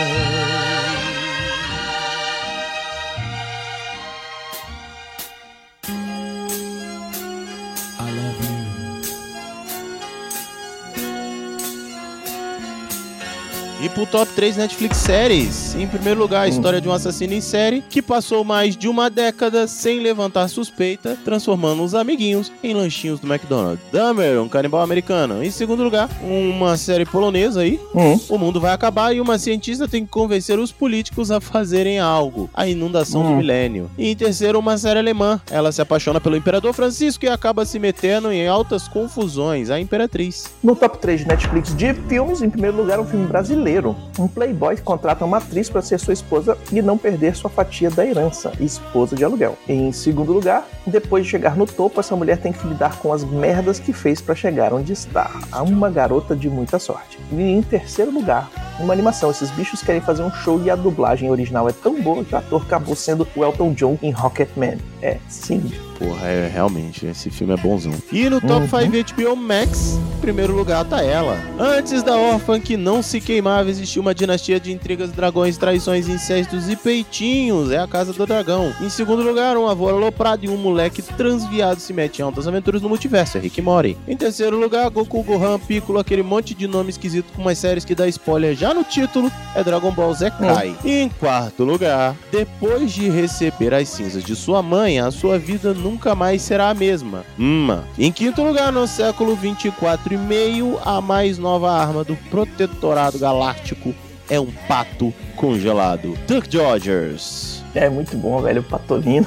Pro 13.95 14.07
top 14.07 14.33
3 14.33 14.57
Netflix 14.57 14.97
séries. 14.99 15.75
Em 15.75 15.87
primeiro 15.87 16.19
lugar, 16.21 16.43
a 16.43 16.49
história 16.49 16.81
de 16.81 16.89
um 16.89 16.93
assassino 16.93 17.35
em 17.35 17.41
série 17.41 17.83
que 17.91 18.01
passou 18.01 18.43
mais 18.43 18.77
de 18.77 18.89
uma 18.89 19.11
década 19.11 19.67
sem 19.67 20.01
levantar 20.01 20.49
suspeita, 20.49 21.17
transformando 21.25 21.83
os 21.83 21.95
amiguinhos 21.95 22.51
em 22.63 22.73
lanchinhos 22.75 23.21
do 23.21 23.27
McDonald's. 23.31 23.85
Dahmer, 23.93 24.41
um 24.41 24.49
canibal 24.49 24.81
americano. 24.83 25.43
Em 25.45 25.51
segundo 25.51 25.83
lugar, 25.83 26.09
uma 26.23 26.77
série 26.77 27.05
polonesa 27.05 27.61
aí. 27.61 27.79
Hum. 27.95 28.19
O 28.29 28.39
mundo 28.39 28.61
vai 28.61 28.73
acabar 28.73 29.15
e 29.15 29.21
uma 29.21 29.39
cientista 29.39 29.87
tem 29.87 30.05
que 30.05 30.11
convencer 30.11 30.59
os 30.59 30.73
políticos 30.73 31.31
a 31.31 31.41
fazerem 31.41 31.99
algo. 31.99 32.49
A 32.55 32.67
inundação 32.67 33.23
do 33.23 33.29
Hum. 33.29 33.37
milênio. 33.37 33.91
E 33.99 34.09
em 34.11 34.17
terceiro, 34.17 34.59
uma 34.59 34.79
série 34.79 34.99
alemã. 35.01 35.41
Ela 35.51 35.71
se 35.73 35.83
apaixona 35.83 36.21
pelo 36.21 36.37
imperador 36.37 36.73
Francisco 36.73 37.25
e 37.25 37.29
acaba 37.29 37.65
se 37.67 37.79
metendo 37.79 38.33
em 38.33 38.47
altas 38.49 38.89
confusões. 38.89 39.71
A 39.71 39.79
imperatriz. 39.81 40.47
No 40.63 40.75
top 40.75 40.99
3 40.99 41.21
de 41.21 41.29
Netflix 41.29 41.75
de 41.77 41.93
filmes, 42.09 42.41
em 42.43 42.49
primeiro 42.51 42.77
lugar, 42.77 42.99
um 43.01 43.05
filme 43.07 43.27
brasileiro. 43.27 43.82
Um 44.19 44.29
playboy 44.29 44.77
contrata 44.79 45.25
uma 45.25 45.39
atriz 45.39 45.69
para 45.69 45.83
ser 45.83 45.99
sua 45.99 46.15
esposa 46.15 46.57
e 46.73 46.81
não 46.81 46.97
perder 46.97 47.35
sua 47.35 47.51
fatia 47.51 47.91
da 47.91 48.05
herança, 48.05 48.53
esposa 48.61 49.17
de 49.17 49.25
aluguel. 49.25 49.57
Em 49.69 49.91
segundo 49.93 50.33
lugar, 50.33 50.67
depois 50.87 51.25
de 51.25 51.31
chegar 51.31 51.57
no 51.57 51.67
topo, 51.67 52.01
essa 52.01 52.17
mulher 52.17 52.39
tem 52.39 52.53
que 52.53 52.67
lidar 52.67 52.99
com 52.99 53.13
as 53.13 53.25
merdas 53.25 53.79
que 53.79 53.93
fez 53.93 54.21
para 54.21 54.35
chegar 54.35 54.73
onde 54.73 54.93
está. 54.93 55.31
A 55.51 55.63
uma 55.63 55.91
garota 55.91 56.37
de 56.37 56.49
muita 56.49 56.79
sorte. 56.79 57.19
E 57.33 57.43
em 57.43 57.63
terceiro 57.63 58.11
lugar, 58.11 58.51
uma 58.79 58.93
animação. 58.93 59.31
Esses 59.31 59.51
bichos 59.51 59.83
querem 59.83 60.01
fazer 60.01 60.23
um 60.23 60.31
show 60.33 60.61
e 60.63 60.71
a 60.71 60.77
dublagem 60.77 61.31
original 61.31 61.69
é 61.69 61.73
tão 61.73 62.01
boa 62.01 62.25
que 62.25 62.35
o 62.35 62.39
ator 62.39 62.63
acabou 62.63 62.95
sendo 62.97 63.27
o 63.37 63.45
Elton 63.45 63.73
John 63.73 63.99
em 64.03 64.11
Rocketman. 64.11 64.79
É, 65.01 65.19
sim. 65.29 65.71
Porra, 65.99 66.27
é 66.29 66.49
realmente, 66.53 67.07
esse 67.07 67.31
filme 67.31 67.53
é 67.55 67.57
bonzão. 67.57 67.93
E 68.11 68.29
no 68.29 68.41
top 68.41 68.63
Uhum. 68.63 68.91
5 68.93 69.15
HBO 69.15 69.37
Max, 69.37 69.99
em 70.17 70.21
primeiro 70.21 70.53
lugar 70.55 70.85
tá 70.85 71.03
ela. 71.03 71.39
Antes 71.59 72.03
da 72.03 72.17
órfã 72.17 72.59
que 72.59 72.77
não 72.77 73.03
se 73.03 73.21
queimava, 73.21 73.71
existiu 73.71 74.03
uma 74.03 74.13
dinastia 74.15 74.59
de 74.59 74.73
intrigas, 74.73 75.13
dragões, 75.13 75.57
traições, 75.57 76.09
incestos 76.09 76.69
e 76.69 76.75
peitinhos. 76.77 77.71
É 77.71 77.79
a 77.79 77.87
Casa 77.87 78.13
do 78.13 78.27
Dragão. 78.27 78.73
Em 78.81 78.89
segundo 78.89 79.23
lugar, 79.23 79.57
um 79.57 79.69
avô 79.69 79.89
aloprado 79.89 80.45
e 80.45 80.49
um 80.49 80.57
moleque 80.57 81.03
transviado 81.03 81.81
se 81.81 81.93
mete 81.93 82.19
em 82.19 82.23
altas 82.23 82.49
aventuras 82.49 82.83
no 82.83 82.89
multiverso. 82.89 83.39
É 83.39 83.41
Rick 83.41 83.61
Morty. 83.63 83.97
Em 84.09 84.17
terceiro 84.17 84.59
lugar, 84.59 84.89
Goku, 84.91 85.23
Gohan, 85.23 85.59
Piccolo, 85.59 85.99
aquele 86.01 86.23
monte 86.23 86.53
de 86.55 86.67
nome 86.67 86.91
esquisito 86.91 87.33
com 87.35 87.43
umas 87.43 87.59
séries 87.59 87.85
que 87.85 87.95
dá 87.95 88.09
spoiler 88.09 88.55
já 88.63 88.73
no 88.73 88.85
título, 88.85 89.29
é 89.57 89.65
Dragon 89.65 89.91
Ball 89.91 90.15
Z 90.15 90.31
Kai. 90.39 90.77
E 90.85 91.01
em 91.01 91.09
quarto 91.09 91.65
lugar, 91.65 92.15
depois 92.31 92.93
de 92.93 93.11
receber 93.11 93.75
as 93.75 93.89
cinzas 93.89 94.23
de 94.23 94.37
sua 94.37 94.63
mãe, 94.63 95.01
a 95.01 95.11
sua 95.11 95.37
vida 95.37 95.75
nunca 95.75 96.15
mais 96.15 96.43
será 96.43 96.71
a 96.71 96.75
mesma. 96.75 97.25
Uma. 97.37 97.83
Em 97.99 98.13
quinto 98.13 98.41
lugar, 98.41 98.71
no 98.71 98.87
século 98.87 99.35
24 99.35 100.15
e 100.15 100.17
meio, 100.17 100.79
a 100.85 101.01
mais 101.01 101.39
nova 101.39 101.73
arma 101.73 102.05
do 102.05 102.15
protetorado 102.31 103.19
galáctico 103.19 103.93
é 104.31 104.39
um 104.39 104.53
pato 104.69 105.13
congelado. 105.35 106.17
Duck 106.29 106.49
Dodgers. 106.49 107.65
É 107.75 107.91
muito 107.91 108.17
bom, 108.17 108.41
velho, 108.43 108.61
o 108.61 108.65
Patolino. 108.65 109.27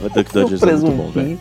O 0.00 0.08
Duck 0.08 0.32
Dodgers 0.32 0.62
é 0.62 0.72
muito 0.72 0.96
bom, 0.96 1.10
velho. 1.12 1.38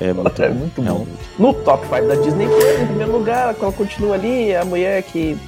É 0.00 0.12
muito 0.12 0.42
É 0.42 0.48
muito 0.48 0.82
bom. 0.82 1.06
No 1.38 1.54
top 1.54 1.86
5 1.86 2.08
da 2.08 2.16
Disney 2.16 2.48
Plus, 2.48 2.80
em 2.80 2.86
primeiro 2.86 3.12
lugar, 3.12 3.54
ela 3.60 3.72
continua 3.72 4.16
ali, 4.16 4.52
a 4.56 4.64
mulher 4.64 5.04
que 5.04 5.38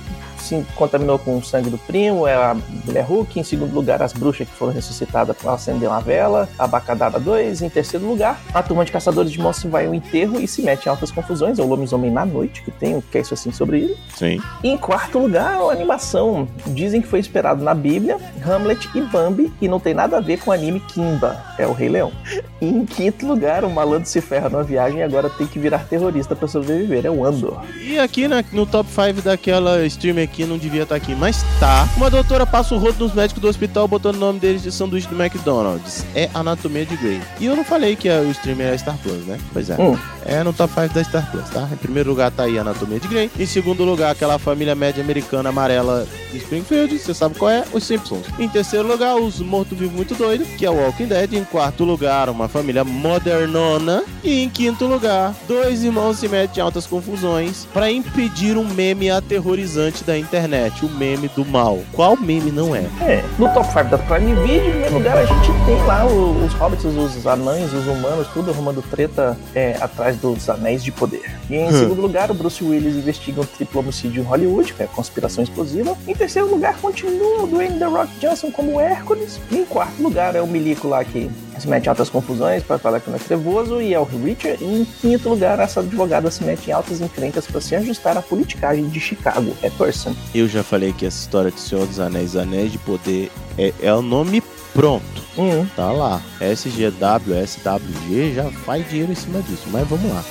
se 0.45 0.65
contaminou 0.77 1.19
com 1.19 1.37
o 1.39 1.43
sangue 1.45 1.71
do 1.71 1.79
primo, 1.79 2.27
é 2.27 2.35
a 2.35 2.57
mulher 2.85 3.05
Hulk. 3.05 3.41
Em 3.41 3.43
segundo 3.45 3.73
lugar, 3.75 4.03
as 4.03 4.13
bruxas 4.13 4.47
que 4.49 4.55
foram 4.55 4.73
ressuscitadas 4.73 5.37
para 5.37 5.53
acender 5.55 5.89
uma 5.89 6.01
vela, 6.01 6.49
a 6.59 6.67
Bacadada 6.67 7.19
2. 7.19 7.63
Em 7.63 7.69
terceiro 7.69 8.07
lugar, 8.07 8.41
a 8.53 8.63
turma 8.63 8.85
de 8.85 8.93
caçadores 8.93 9.31
de 9.33 9.41
monstros 9.41 9.71
vai 9.73 9.87
ao 9.87 9.95
enterro 9.95 10.41
e 10.41 10.47
se 10.47 10.63
mete 10.63 10.87
em 10.87 10.89
altas 10.89 11.11
confusões, 11.11 11.59
é 11.59 11.63
o 11.63 11.67
Lobisomem 11.67 12.11
na 12.11 12.25
Noite, 12.27 12.63
que 12.63 12.71
tem 12.71 12.95
um 12.95 13.01
cast 13.01 13.35
assim 13.35 13.51
sobre 13.53 13.79
ele. 13.81 13.97
Sim. 14.17 14.41
E 14.63 14.69
em 14.69 14.77
quarto 14.77 15.19
lugar, 15.19 15.61
uma 15.61 15.73
animação. 15.73 16.47
Dizem 16.67 17.01
que 17.01 17.09
foi 17.09 17.19
inspirado 17.21 17.63
na 17.65 17.75
Bíblia, 17.75 18.19
Hamlet 18.47 18.89
e 18.95 19.01
Bambi, 19.01 19.53
e 19.61 19.69
não 19.69 19.81
tem 19.81 19.95
nada 19.95 20.19
a 20.19 20.21
ver 20.21 20.39
com 20.39 20.51
o 20.51 20.53
anime 20.53 20.81
Kimba, 20.81 21.43
é 21.59 21.67
o 21.67 21.73
Rei 21.73 21.89
Leão. 21.89 22.13
E 22.61 22.69
em 22.69 22.85
quinto 22.85 23.27
lugar, 23.27 23.65
o 23.65 23.71
malandro 23.71 24.09
se 24.09 24.21
ferra 24.21 24.49
numa 24.49 24.63
viagem 24.63 24.99
e 24.99 25.03
agora 25.03 25.29
tem 25.31 25.47
que 25.47 25.59
virar 25.59 25.81
terrorista 25.89 26.35
para 26.37 26.49
sobreviver, 26.49 27.07
é 27.07 27.11
o 27.11 27.25
Andor. 27.25 27.61
E 27.81 27.99
aqui 27.99 28.27
na- 28.29 28.45
no 28.53 28.67
top 28.67 28.89
5 28.91 29.23
daquela 29.23 29.85
streamer 29.87 30.29
aqui 30.35 30.45
não 30.45 30.59
devia 30.59 30.83
estar 30.83 30.97
aqui, 30.97 31.15
mas 31.15 31.45
tá. 31.61 31.89
Uma 31.97 32.11
doutora 32.11 32.45
passa 32.45 32.75
o 32.75 32.79
rodo 32.79 33.05
nos 33.05 33.15
médicos 33.15 33.41
do 33.41 33.49
hospital 33.49 33.87
botando 33.87 34.17
o 34.17 34.19
nome 34.19 34.41
deles 34.41 34.63
de 34.63 34.73
sanduíche 34.73 35.07
do 35.07 35.21
McDonald's. 35.21 36.05
É 36.15 36.29
Anatomia 36.35 36.85
de 36.85 36.97
Grey. 36.97 37.21
E 37.39 37.47
eu 37.47 37.55
não 37.55 37.65
falei 37.65 37.95
que 37.95 38.09
é 38.09 38.19
o 38.21 38.31
streamer 38.33 38.73
é 38.73 38.79
Star 38.79 38.99
Plus, 38.99 39.25
né? 39.25 39.39
Pois 39.53 39.71
é. 39.71 39.81
Hum. 39.81 39.97
É 40.27 40.43
no 40.43 40.53
top 40.53 40.73
5 40.75 40.95
da 40.95 41.05
Star 41.05 41.31
Plus, 41.31 41.49
tá? 41.51 41.69
Em 41.73 41.77
primeiro 41.77 42.11
lugar 42.11 42.31
tá 42.31 42.45
aí 42.45 42.59
Anatomia 42.59 42.99
de 42.99 43.07
Grey. 43.07 43.31
Em 43.39 43.47
segundo 43.47 43.85
lugar, 43.85 44.11
aquela 44.11 44.39
família 44.39 44.75
média 44.75 45.03
americana 45.03 45.51
amarela 45.51 46.07
de 46.33 46.39
Springfield, 46.39 46.99
você 46.99 47.15
sabe 47.15 47.37
qual 47.37 47.51
é? 47.51 47.65
Os 47.73 47.85
Simpsons. 47.85 48.27
Em 48.39 48.49
terceiro 48.49 48.89
lugar, 48.89 49.15
os 49.17 49.39
Morto-Vivo 49.41 49.95
Muito 49.95 50.15
Doido, 50.15 50.45
que 50.57 50.67
é 50.67 50.71
o 50.71 50.75
Walking 50.75 51.07
Dead. 51.07 51.35
Em 51.35 51.45
quarto 51.45 51.85
lugar, 51.85 52.29
uma 52.29 52.49
família 52.49 52.83
modernona. 52.83 54.03
E 54.23 54.43
em 54.43 54.49
quinto 54.49 54.87
lugar, 54.87 55.35
dois 55.47 55.85
irmãos 55.85 56.19
se 56.19 56.29
metem 56.29 56.59
em 56.59 56.65
altas 56.65 56.87
confusões 56.87 57.69
para 57.73 57.91
impedir 57.91 58.57
um 58.57 58.65
meme 58.65 59.11
aterrorizante 59.11 60.03
da 60.03 60.19
internet, 60.25 60.85
o 60.85 60.89
meme 60.89 61.29
do 61.29 61.45
mal. 61.45 61.81
Qual 61.93 62.17
meme 62.17 62.51
não 62.51 62.75
é? 62.75 62.81
É, 63.01 63.25
no 63.39 63.49
top 63.53 63.67
5 63.67 63.85
da 63.85 63.99
Prime 63.99 64.35
Video, 64.43 64.69
em 64.69 64.71
primeiro 64.71 64.95
lugar, 64.95 65.19
a 65.19 65.25
gente 65.25 65.47
tem 65.67 65.77
lá 65.87 66.05
os 66.07 66.53
hobbits, 66.55 66.85
os 66.85 67.27
anões, 67.27 67.73
os 67.73 67.87
humanos, 67.87 68.27
tudo 68.33 68.51
arrumando 68.51 68.83
treta 68.83 69.37
é, 69.55 69.77
atrás 69.81 70.17
dos 70.17 70.49
anéis 70.49 70.83
de 70.83 70.91
poder. 70.91 71.31
E 71.49 71.57
em 71.57 71.73
segundo 71.73 72.01
lugar, 72.01 72.31
o 72.31 72.35
Bruce 72.35 72.63
Willis 72.65 72.97
investiga 72.97 73.41
um 73.41 73.45
triplo 73.45 73.81
homicídio 73.81 74.23
em 74.23 74.27
Hollywood, 74.27 74.73
que 74.73 74.83
é 74.83 74.87
conspiração 74.87 75.45
explosiva. 75.45 75.97
Em 76.07 76.15
terceiro 76.15 76.49
lugar, 76.49 76.77
continua 76.79 77.43
o 77.43 77.47
Dwayne 77.47 77.79
The 77.79 77.87
Rock 77.87 78.11
Johnson 78.21 78.51
como 78.51 78.81
Hércules. 78.81 79.41
E 79.51 79.59
em 79.59 79.65
quarto 79.65 80.03
lugar, 80.03 80.35
é 80.35 80.41
o 80.41 80.47
Milico 80.47 80.89
lá 80.89 81.05
que 81.05 81.31
se 81.61 81.69
mete 81.69 81.87
em 81.87 81.89
altas 81.89 82.09
confusões 82.11 82.63
para 82.63 82.79
falar 82.79 83.01
que 83.01 83.09
não 83.11 83.17
é 83.17 83.21
trevoso 83.21 83.81
e 83.81 83.95
é 83.95 83.99
o 83.99 84.05
Richard. 84.05 84.63
E 84.63 84.81
em 84.81 84.85
quinto 84.85 85.29
lugar, 85.29 85.59
essa 85.61 85.81
advogada 85.81 86.31
se 86.31 86.43
mete 86.45 86.69
em 86.69 86.73
altas 86.73 87.01
encrencas 87.01 87.47
para 87.47 87.61
se 87.61 87.75
ajustar 87.75 88.17
à 88.17 88.23
politicagem 88.23 88.89
de 88.89 89.01
Chicago. 89.01 89.55
É 89.63 89.71
Person. 89.71 90.15
Eu 90.35 90.49
já 90.49 90.63
falei 90.63 90.93
que 90.93 91.07
essa 91.07 91.19
história 91.19 91.51
de 91.51 91.61
Senhor 91.61 91.87
dos 91.87 92.01
Anéis, 92.01 92.37
Anéis 92.37 92.73
de 92.73 92.79
Poder, 92.79 93.31
é, 93.59 93.73
é 93.83 93.93
o 93.95 94.03
nome 94.03 94.43
pronto. 94.73 95.05
Hum, 95.39 95.67
Tá 95.77 95.91
lá. 95.91 96.21
SGW, 96.41 97.47
SWG 97.47 98.35
já 98.35 98.45
faz 98.65 98.89
dinheiro 98.89 99.13
em 99.13 99.17
cima 99.17 99.41
disso. 99.43 99.65
Mas 99.71 99.87
vamos 99.89 100.11
lá. 100.11 100.25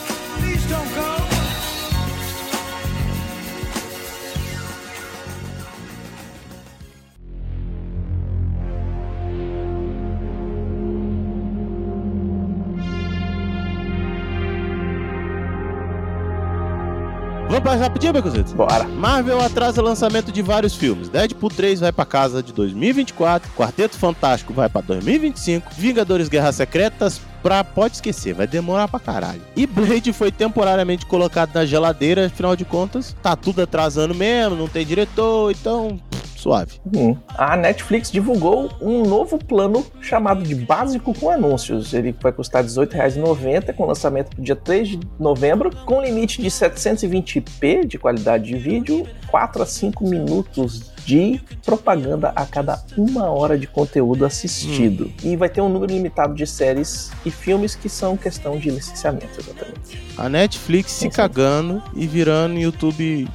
Vamos 17.54 17.70
passar 17.70 17.84
rapidinho, 17.84 18.12
Becozitos? 18.12 18.52
bora. 18.52 18.86
Marvel 18.86 19.40
atrasa 19.40 19.80
o 19.80 19.86
lançamento 19.86 20.32
de 20.32 20.42
vários 20.42 20.76
filmes. 20.76 21.08
Deadpool 21.08 21.52
3 21.52 21.82
vai 21.82 21.92
pra 21.92 22.04
casa 22.04 22.42
de 22.42 22.52
2024, 22.52 23.52
Quarteto 23.52 23.96
Fantástico 23.96 24.52
vai 24.52 24.68
pra 24.68 24.82
2025, 24.82 25.72
Vingadores 25.78 26.30
Guerras 26.30 26.56
Secretas 26.56 27.22
pra 27.44 27.64
pode 27.64 27.98
esquecer, 27.98 28.34
vai 28.34 28.48
demorar 28.48 28.88
pra 28.88 29.00
caralho. 29.00 29.42
E 29.56 29.68
Blade 29.68 30.12
foi 30.14 30.32
temporariamente 30.32 31.06
colocado 31.06 31.54
na 31.54 31.64
geladeira, 31.64 32.26
afinal 32.26 32.56
de 32.56 32.66
contas, 32.66 33.16
tá 33.22 33.36
tudo 33.36 33.62
atrasando 33.62 34.16
mesmo, 34.16 34.56
não 34.56 34.68
tem 34.68 34.84
diretor, 34.84 35.52
então 35.52 36.00
suave. 36.44 36.80
Hum. 36.96 37.16
A 37.36 37.56
Netflix 37.56 38.12
divulgou 38.12 38.70
um 38.82 39.04
novo 39.04 39.38
plano 39.38 39.86
chamado 40.02 40.44
de 40.44 40.54
Básico 40.54 41.14
com 41.18 41.30
Anúncios. 41.30 41.94
Ele 41.94 42.16
vai 42.22 42.32
custar 42.32 42.62
R$18,90 42.62 43.74
com 43.74 43.86
lançamento 43.86 44.38
no 44.38 44.44
dia 44.44 44.56
3 44.56 44.90
de 44.90 45.00
novembro, 45.20 45.72
com 45.86 46.02
limite 46.02 46.42
de 46.42 46.50
720p 46.50 47.86
de 47.88 47.98
qualidade 47.98 48.46
de 48.46 48.56
vídeo, 48.58 49.08
4 49.28 49.64
a 49.64 49.66
5 49.66 50.08
minutos 50.08 50.92
de 51.06 51.42
propaganda 51.66 52.32
a 52.36 52.46
cada 52.46 52.82
uma 52.98 53.30
hora 53.30 53.58
de 53.58 53.68
conteúdo 53.68 54.26
assistido. 54.26 55.12
E 55.24 55.36
vai 55.36 55.50
ter 55.50 55.62
um 55.62 55.70
número 55.70 55.92
limitado 55.92 56.34
de 56.34 56.46
séries 56.48 57.12
e 57.26 57.32
filmes 57.32 57.76
que 57.76 57.90
são 57.90 58.16
questão 58.16 58.58
de 58.58 58.70
licenciamento, 58.70 59.40
exatamente. 59.40 60.02
A 60.18 60.30
Netflix 60.30 60.92
se 60.92 61.00
Sim, 61.02 61.10
cagando 61.10 61.82
e 61.96 62.08
virando 62.08 62.60
YouTube. 62.60 63.28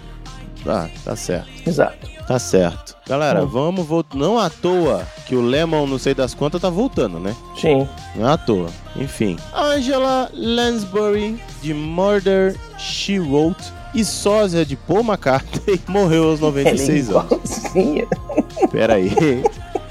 Ah, 0.67 0.89
tá 1.05 1.15
certo. 1.17 1.49
Exato. 1.67 2.09
Tá 2.27 2.39
certo. 2.39 2.95
Galera, 3.09 3.43
Hum. 3.43 3.47
vamos 3.47 3.87
voltar. 3.87 4.17
Não 4.17 4.39
à 4.39 4.51
toa 4.51 5.03
que 5.27 5.35
o 5.35 5.41
Lemon, 5.41 5.87
não 5.87 5.99
sei 5.99 6.15
das 6.15 6.35
quantas, 6.35 6.61
tá 6.61 6.69
voltando, 6.69 7.19
né? 7.19 7.35
Sim. 7.59 7.89
Não 8.15 8.29
é 8.29 8.33
à 8.33 8.37
toa. 8.37 8.69
Enfim. 8.97 9.37
Angela 9.55 10.29
Lansbury, 10.35 11.41
de 11.63 11.73
Murder, 11.73 12.55
She 12.79 13.19
Wrote 13.19 13.73
e 13.95 14.05
sósia 14.05 14.67
de 14.67 14.77
Paul 14.77 15.01
McCartney, 15.01 15.81
morreu 15.89 16.29
aos 16.31 16.41
96 16.41 17.09
Ela 17.09 17.21
é 17.31 17.35
anos. 17.35 17.57
igualzinha. 17.59 18.07
Pera 18.71 18.95
aí. 18.95 19.11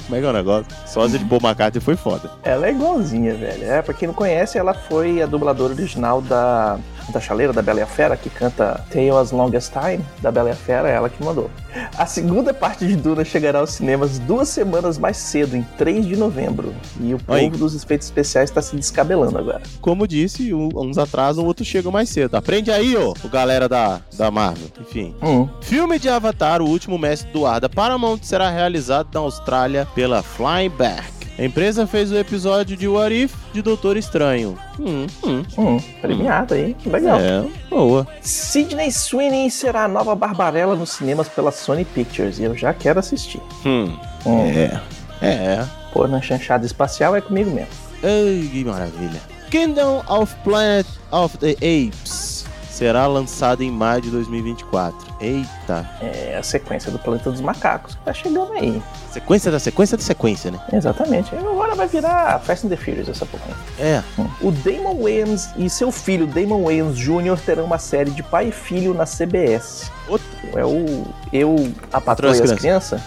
Como 0.06 0.16
é 0.16 0.20
que 0.22 0.26
é 0.26 0.30
o 0.30 0.34
negócio? 0.34 0.66
Sósia 0.86 1.18
de 1.20 1.26
Paul 1.26 1.42
McCartney 1.44 1.82
foi 1.82 1.96
foda. 1.96 2.30
Ela 2.44 2.68
é 2.68 2.72
igualzinha, 2.72 3.34
velho. 3.34 3.64
É, 3.70 3.82
pra 3.82 3.94
quem 3.94 4.08
não 4.08 4.16
conhece, 4.16 4.58
ela 4.60 4.74
foi 4.74 5.22
a 5.22 5.26
dubladora 5.26 5.74
original 5.74 6.22
da, 6.22 6.78
da 7.10 7.20
chaleira 7.20 7.54
da 7.54 7.62
Bela 7.62 7.80
e 7.80 7.84
a 7.84 7.88
Fera, 7.88 8.18
que 8.18 8.30
canta 8.30 8.84
Tale 8.92 9.10
as 9.12 9.32
Long 9.32 9.56
as 9.56 9.70
Time, 9.70 10.04
da 10.22 10.32
Bela 10.32 10.50
e 10.50 10.52
a 10.52 10.56
Fera, 10.56 10.90
é 10.90 10.96
ela 10.96 11.10
que 11.10 11.24
mandou. 11.24 11.50
A 11.98 12.06
segunda 12.06 12.54
parte 12.54 12.86
de 12.88 12.96
Duna 12.96 13.24
chegará 13.24 13.60
aos 13.60 13.72
cinemas 13.72 14.20
duas 14.20 14.50
semanas 14.50 14.98
mais 14.98 15.18
cedo, 15.18 15.56
em 15.56 15.64
3 15.78 16.06
de 16.06 16.16
novembro. 16.16 16.74
E 17.00 17.14
o 17.14 17.20
povo 17.20 17.38
Aí. 17.40 17.50
dos 17.50 17.76
efeitos 17.76 18.08
especiais 18.08 18.50
tá 18.50 18.62
se 18.62 18.76
descabelando 18.76 19.38
agora. 19.38 19.62
Como 19.82 20.08
disse, 20.08 20.54
uns 20.54 20.98
atrasam, 20.98 21.46
outros 21.46 21.68
chegam 21.68 21.92
mais 21.92 22.10
cedo. 22.10 22.36
Aprende 22.36 22.72
aí, 22.72 22.96
ô, 22.96 23.14
o 23.24 23.30
galera 23.30 23.70
da, 23.70 24.02
da 24.18 24.32
Marvel. 24.32 24.68
Enfim. 24.80 25.16
Hum, 25.22 25.48
Filme 25.62 26.00
de 26.00 26.10
Avatar, 26.10 26.62
o 26.62 26.66
último 26.68 26.98
mestre 26.98 27.32
do 27.32 27.46
ar 27.46 27.60
da 27.60 27.70
Paramount, 27.70 28.20
será 28.22 28.50
realizado 28.50 29.10
na 29.14 29.20
Austrália 29.20 29.88
pela 29.94 30.24
Flying 30.24 30.70
Back. 30.70 31.27
A 31.38 31.44
empresa 31.44 31.86
fez 31.86 32.12
o 32.12 32.18
episódio 32.18 32.76
de 32.76 32.88
What 32.88 33.14
If 33.14 33.36
de 33.54 33.62
Doutor 33.62 33.96
Estranho. 33.96 34.58
Hum, 34.80 35.06
hum. 35.24 35.44
hum, 35.56 35.80
premiado 36.02 36.56
aí, 36.56 36.74
que 36.74 36.90
legal. 36.90 37.20
É, 37.20 37.46
boa. 37.70 38.08
Sidney 38.22 38.92
Sweeney 38.92 39.52
será 39.52 39.84
a 39.84 39.88
nova 39.88 40.16
Barbarella 40.16 40.76
nos 40.76 40.92
cinemas 40.92 41.28
pela 41.30 41.52
Sony 41.52 41.86
Pictures, 41.86 42.40
e 42.40 42.44
eu 42.44 42.56
já 42.56 42.74
quero 42.74 43.00
assistir. 43.00 43.40
Hum. 43.66 43.96
Hum, 44.26 44.48
É. 44.48 44.82
É. 45.22 45.66
Pô, 45.94 46.08
na 46.08 46.22
chanchada 46.22 46.66
espacial 46.66 47.16
é 47.16 47.22
comigo 47.22 47.52
mesmo. 47.52 47.70
Ai, 48.04 48.50
que 48.52 48.64
maravilha. 48.64 49.22
Kingdom 49.52 50.04
of 50.08 50.36
Planet 50.44 50.86
of 51.12 51.38
the 51.38 51.52
Apes 51.54 52.46
será 52.70 53.08
lançado 53.08 53.62
em 53.64 53.72
maio 53.72 54.02
de 54.02 54.10
2024. 54.10 55.07
Eita. 55.20 55.90
É 56.02 56.38
a 56.40 56.44
sequência 56.44 56.92
do 56.92 57.00
Planeta 57.00 57.32
dos 57.32 57.42
Macacos 57.42 57.96
que 57.96 58.02
tá 58.02 58.14
chegando 58.14 58.54
aí. 58.54 58.82
Sequência 59.12 59.52
da 59.52 59.60
sequência 59.60 59.98
da 59.98 60.04
sequência, 60.04 60.52
né? 60.52 60.60
Exatamente. 60.72 61.36
Agora 61.36 61.74
vai 61.76 61.88
virar 61.88 62.40
Fast 62.40 62.66
and 62.68 62.70
the 62.70 62.76
Furious 62.78 63.10
essa 63.10 63.26
porra. 63.26 63.44
É. 63.80 64.04
O 64.42 64.52
Damon 64.52 65.02
Wayans 65.02 65.50
e 65.58 65.70
seu 65.70 65.92
filho 65.92 66.28
Damon 66.28 66.64
Wayans 66.66 66.96
Jr. 66.98 67.38
terão 67.46 67.66
uma 67.66 67.80
série 67.80 68.12
de 68.12 68.22
pai 68.22 68.50
e 68.50 68.52
filho 68.52 68.94
na 68.94 69.06
CBS. 69.06 69.92
Outro. 70.08 70.28
É 70.56 70.64
o 70.64 71.06
Eu, 71.34 71.72
a 71.92 72.00
Patroa 72.00 72.36
e 72.36 72.42
as 72.42 72.52
as 72.52 72.60
Crianças? 72.60 73.02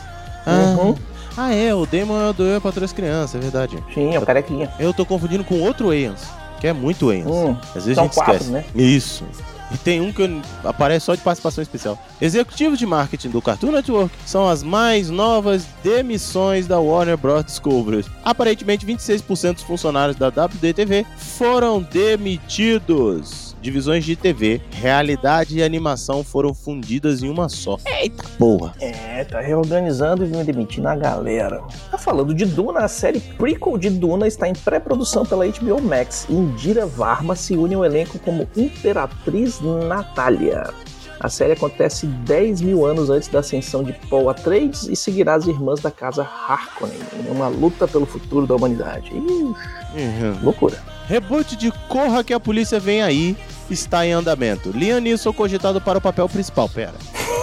Ah, 0.45 0.77
Uhum. 0.81 0.95
ah, 1.37 1.55
é. 1.55 1.73
O 1.75 1.87
Damon 1.87 2.21
é 2.21 2.31
o 2.31 2.33
do 2.33 2.43
Eu 2.45 2.61
para 2.61 2.85
as 2.85 2.93
crianças, 2.93 3.37
é 3.37 3.39
verdade. 3.39 3.79
Sim, 3.95 4.15
é 4.15 4.19
o 4.19 4.27
carequinha. 4.27 4.69
Eu 4.81 4.93
tô 4.93 5.07
confundindo 5.07 5.45
com 5.45 5.61
outro 5.61 5.89
Wayans, 5.89 6.23
que 6.61 6.67
é 6.67 6.73
muito 6.73 7.07
Wayans. 7.07 7.27
Hum, 7.31 7.57
Às 7.77 7.85
vezes 7.87 7.95
são 7.95 8.05
a 8.05 8.07
gente 8.09 8.15
quatro, 8.17 8.35
esquece. 8.35 8.51
né? 8.51 8.65
Isso. 8.75 9.25
E 9.73 9.79
tem 9.79 10.01
um 10.01 10.13
que 10.13 10.43
aparece 10.65 11.07
só 11.07 11.15
de 11.15 11.21
participação 11.21 11.63
especial. 11.63 11.99
Executivos 12.21 12.79
de 12.79 12.87
marketing 12.87 13.31
do 13.31 13.41
Cartoon 13.41 13.73
Network 13.73 14.15
são 14.27 14.49
as 14.49 14.63
mais 14.63 15.11
novas 15.11 15.67
demissões 15.83 16.67
da 16.67 16.79
Warner 16.79 17.17
Bros. 17.17 17.45
Discovery. 17.45 18.05
Aparentemente, 18.25 18.85
26% 18.85 19.55
dos 19.55 19.63
funcionários 19.63 20.17
da 20.17 20.29
WDTV 20.29 21.07
foram 21.17 21.83
demitidos. 21.83 23.50
Divisões 23.61 24.05
de 24.05 24.17
TV, 24.17 24.61
realidade 24.71 25.59
e 25.59 25.63
animação 25.63 26.25
foram 26.25 26.55
fundidas 26.55 27.23
em 27.23 27.29
uma 27.29 27.49
só. 27.49 27.77
Eita 27.87 28.25
porra! 28.39 28.73
É, 28.81 29.23
tá 29.25 29.41
reorganizando 29.41 30.25
e 30.25 30.45
demitindo 30.45 30.89
a 30.89 30.97
galera. 30.97 31.63
Tá 31.91 31.99
falando 31.99 32.33
de 32.33 32.47
Duna, 32.47 32.81
a 32.81 32.89
série 32.89 33.21
prequel 33.21 33.77
de 33.77 33.91
Duna 33.91 34.27
está 34.27 34.49
em 34.49 34.55
pré-produção 34.55 35.27
pela 35.27 35.47
HBO 35.47 35.81
Max. 35.83 36.27
Indira 36.31 36.87
Varma 36.87 37.37
se 37.37 37.55
une 37.55 37.75
ao 37.75 37.85
elenco 37.85 38.19
como 38.21 38.49
Imperatriz 38.57 39.61
Natália. 39.61 40.73
A 41.21 41.29
série 41.29 41.53
acontece 41.53 42.07
10 42.07 42.63
mil 42.63 42.87
anos 42.87 43.11
antes 43.11 43.29
da 43.29 43.41
ascensão 43.41 43.85
de 43.85 43.93
Paul 44.09 44.31
Atreides 44.31 44.85
e 44.85 44.97
seguirá 44.97 45.35
as 45.35 45.47
irmãs 45.47 45.79
da 45.81 45.91
casa 45.91 46.23
Harkonnen 46.23 46.97
em 47.15 47.31
uma 47.31 47.47
luta 47.49 47.87
pelo 47.87 48.07
futuro 48.07 48.47
da 48.47 48.55
humanidade. 48.57 49.11
Ih, 49.15 49.55
Uhum. 49.93 50.39
loucura. 50.43 50.79
Reboot 51.11 51.57
de 51.57 51.73
Corra 51.89 52.23
que 52.23 52.33
a 52.33 52.39
polícia 52.39 52.79
vem 52.79 53.03
aí 53.03 53.37
está 53.69 54.07
em 54.07 54.13
andamento. 54.13 54.71
Liam 54.71 55.01
Neeson 55.01 55.33
cogitado 55.33 55.81
para 55.81 55.99
o 55.99 56.01
papel 56.01 56.29
principal. 56.29 56.69
Pera. 56.69 56.95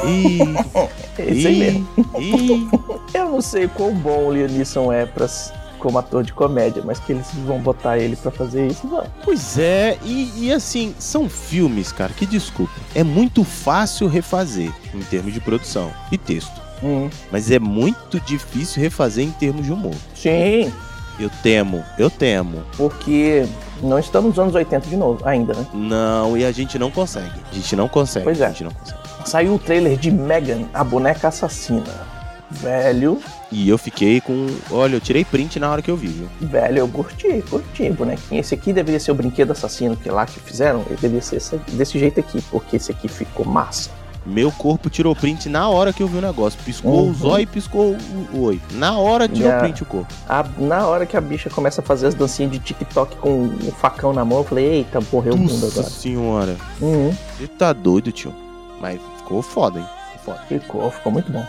Ih, 0.06 0.40
Esse 1.22 1.48
aí 1.48 1.60
mesmo. 1.60 1.88
ih. 2.20 2.68
Eu 3.14 3.26
não 3.30 3.42
sei 3.42 3.68
quão 3.68 3.94
bom 3.94 4.28
o 4.28 4.34
Liam 4.34 4.48
Neeson 4.48 4.92
é 4.92 5.06
pra, 5.06 5.28
como 5.80 5.98
ator 5.98 6.24
de 6.24 6.32
comédia, 6.32 6.82
mas 6.86 6.98
que 7.00 7.12
eles 7.12 7.28
vão 7.46 7.60
botar 7.60 7.98
ele 7.98 8.16
pra 8.16 8.32
fazer 8.32 8.68
isso, 8.68 8.88
não. 8.88 9.04
Pois 9.24 9.58
é, 9.60 9.98
e, 10.04 10.46
e 10.46 10.52
assim, 10.54 10.96
são 10.98 11.28
filmes, 11.30 11.92
cara, 11.92 12.14
que 12.14 12.26
desculpa. 12.26 12.74
É 12.96 13.04
muito 13.04 13.44
fácil 13.44 14.08
refazer 14.08 14.72
em 14.94 15.00
termos 15.02 15.34
de 15.34 15.40
produção 15.42 15.92
e 16.12 16.18
texto. 16.18 16.62
Hum, 16.84 17.10
Mas 17.32 17.50
é 17.50 17.58
muito 17.60 18.20
difícil 18.22 18.82
refazer 18.82 19.26
em 19.26 19.32
termos 19.32 19.66
de 19.66 19.74
humor. 19.74 19.96
sim, 20.14 20.72
Eu 21.20 21.30
temo, 21.42 21.84
eu 21.98 22.10
temo. 22.10 22.64
porque 22.78 23.46
não 23.82 23.98
estamos 24.00 24.30
nos 24.30 24.40
anos 24.40 24.56
80 24.56 24.88
de 24.88 24.96
novo, 24.98 25.20
ainda, 25.28 25.54
né? 25.54 25.66
Não, 25.74 26.38
e 26.38 26.46
a 26.46 26.52
gente 26.52 26.78
não 26.80 26.92
consegue. 26.92 27.40
A 27.52 27.56
gente 27.56 27.76
não 27.76 27.88
consegue. 27.88 28.24
Pois 28.24 28.40
é. 28.42 28.46
A 28.46 28.50
gente 28.50 28.64
não 28.64 28.72
consegue. 28.72 29.00
Saiu 29.26 29.56
o 29.56 29.60
trailer 29.60 29.98
de 29.98 30.10
Megan, 30.12 30.66
a 30.74 30.84
boneca 30.84 31.28
assassina. 31.28 32.08
Velho, 32.50 33.20
E 33.52 33.68
eu 33.68 33.78
fiquei 33.78 34.22
com. 34.22 34.48
Olha, 34.72 34.96
eu 34.96 35.02
tirei 35.02 35.26
print 35.26 35.60
na 35.60 35.70
hora 35.70 35.82
que 35.82 35.92
eu 35.92 35.98
vi, 35.98 36.08
viu? 36.08 36.30
velho, 36.42 36.78
eu 36.80 36.88
curti, 36.88 37.44
curti, 37.50 37.90
bonequinho. 37.90 38.40
Esse 38.40 38.54
aqui 38.54 38.72
deveria 38.72 39.00
ser 39.02 39.12
o 39.12 39.16
brinquedo 39.16 39.52
assassino 39.52 39.98
que 39.98 40.10
lá 40.10 40.26
que 40.26 40.40
fizeram, 40.40 40.80
ele 40.88 40.96
deveria 40.96 41.22
ser 41.22 41.38
esse- 41.38 41.58
desse 41.74 42.00
jeito 42.00 42.20
aqui, 42.22 42.42
porque 42.50 42.78
esse 42.78 42.90
aqui 42.92 43.08
ficou 43.10 43.46
massa. 43.46 43.90
Meu 44.28 44.52
corpo 44.52 44.90
tirou 44.90 45.16
print 45.16 45.48
na 45.48 45.70
hora 45.70 45.94
que 45.94 46.04
eu 46.04 46.08
vi 46.08 46.18
o 46.18 46.22
negócio. 46.22 46.60
Piscou 46.66 47.06
Uhum. 47.06 47.12
o 47.12 47.14
zóio 47.14 47.44
e 47.44 47.46
piscou 47.46 47.96
o 48.34 48.42
oi. 48.42 48.62
Na 48.72 48.98
hora 48.98 49.26
tirou 49.28 49.44
Yeah. 49.48 49.64
print 49.64 49.84
o 49.84 49.86
corpo. 49.86 50.14
A- 50.28 50.46
na 50.58 50.86
hora 50.86 51.06
que 51.06 51.16
a 51.16 51.22
bicha 51.22 51.50
começa 51.50 51.80
a 51.80 51.84
fazer 51.84 52.08
as 52.08 52.14
dancinhas 52.14 52.52
de 52.52 52.60
TikTok 52.60 53.16
com 53.18 53.46
o 53.46 53.72
facão 53.72 54.12
na 54.12 54.26
mão, 54.26 54.40
eu 54.40 54.44
falei, 54.44 54.66
eita, 54.66 55.00
morreu 55.12 55.34
o 55.34 55.38
mundo 55.38 55.54
Nossa 55.54 55.68
agora. 55.80 55.90
senhora. 55.90 56.58
Uhum, 56.82 57.16
Você 57.40 57.48
tá 57.48 57.72
doido, 57.72 58.12
tio. 58.12 58.34
Mas 58.82 59.00
ficou 59.18 59.42
foda, 59.42 59.80
hein? 59.80 59.86
Ficou 60.18 60.34
foda. 60.36 60.46
ficou, 60.48 60.92
ficou 60.92 61.12
muito 61.12 61.32
bom. 61.32 61.44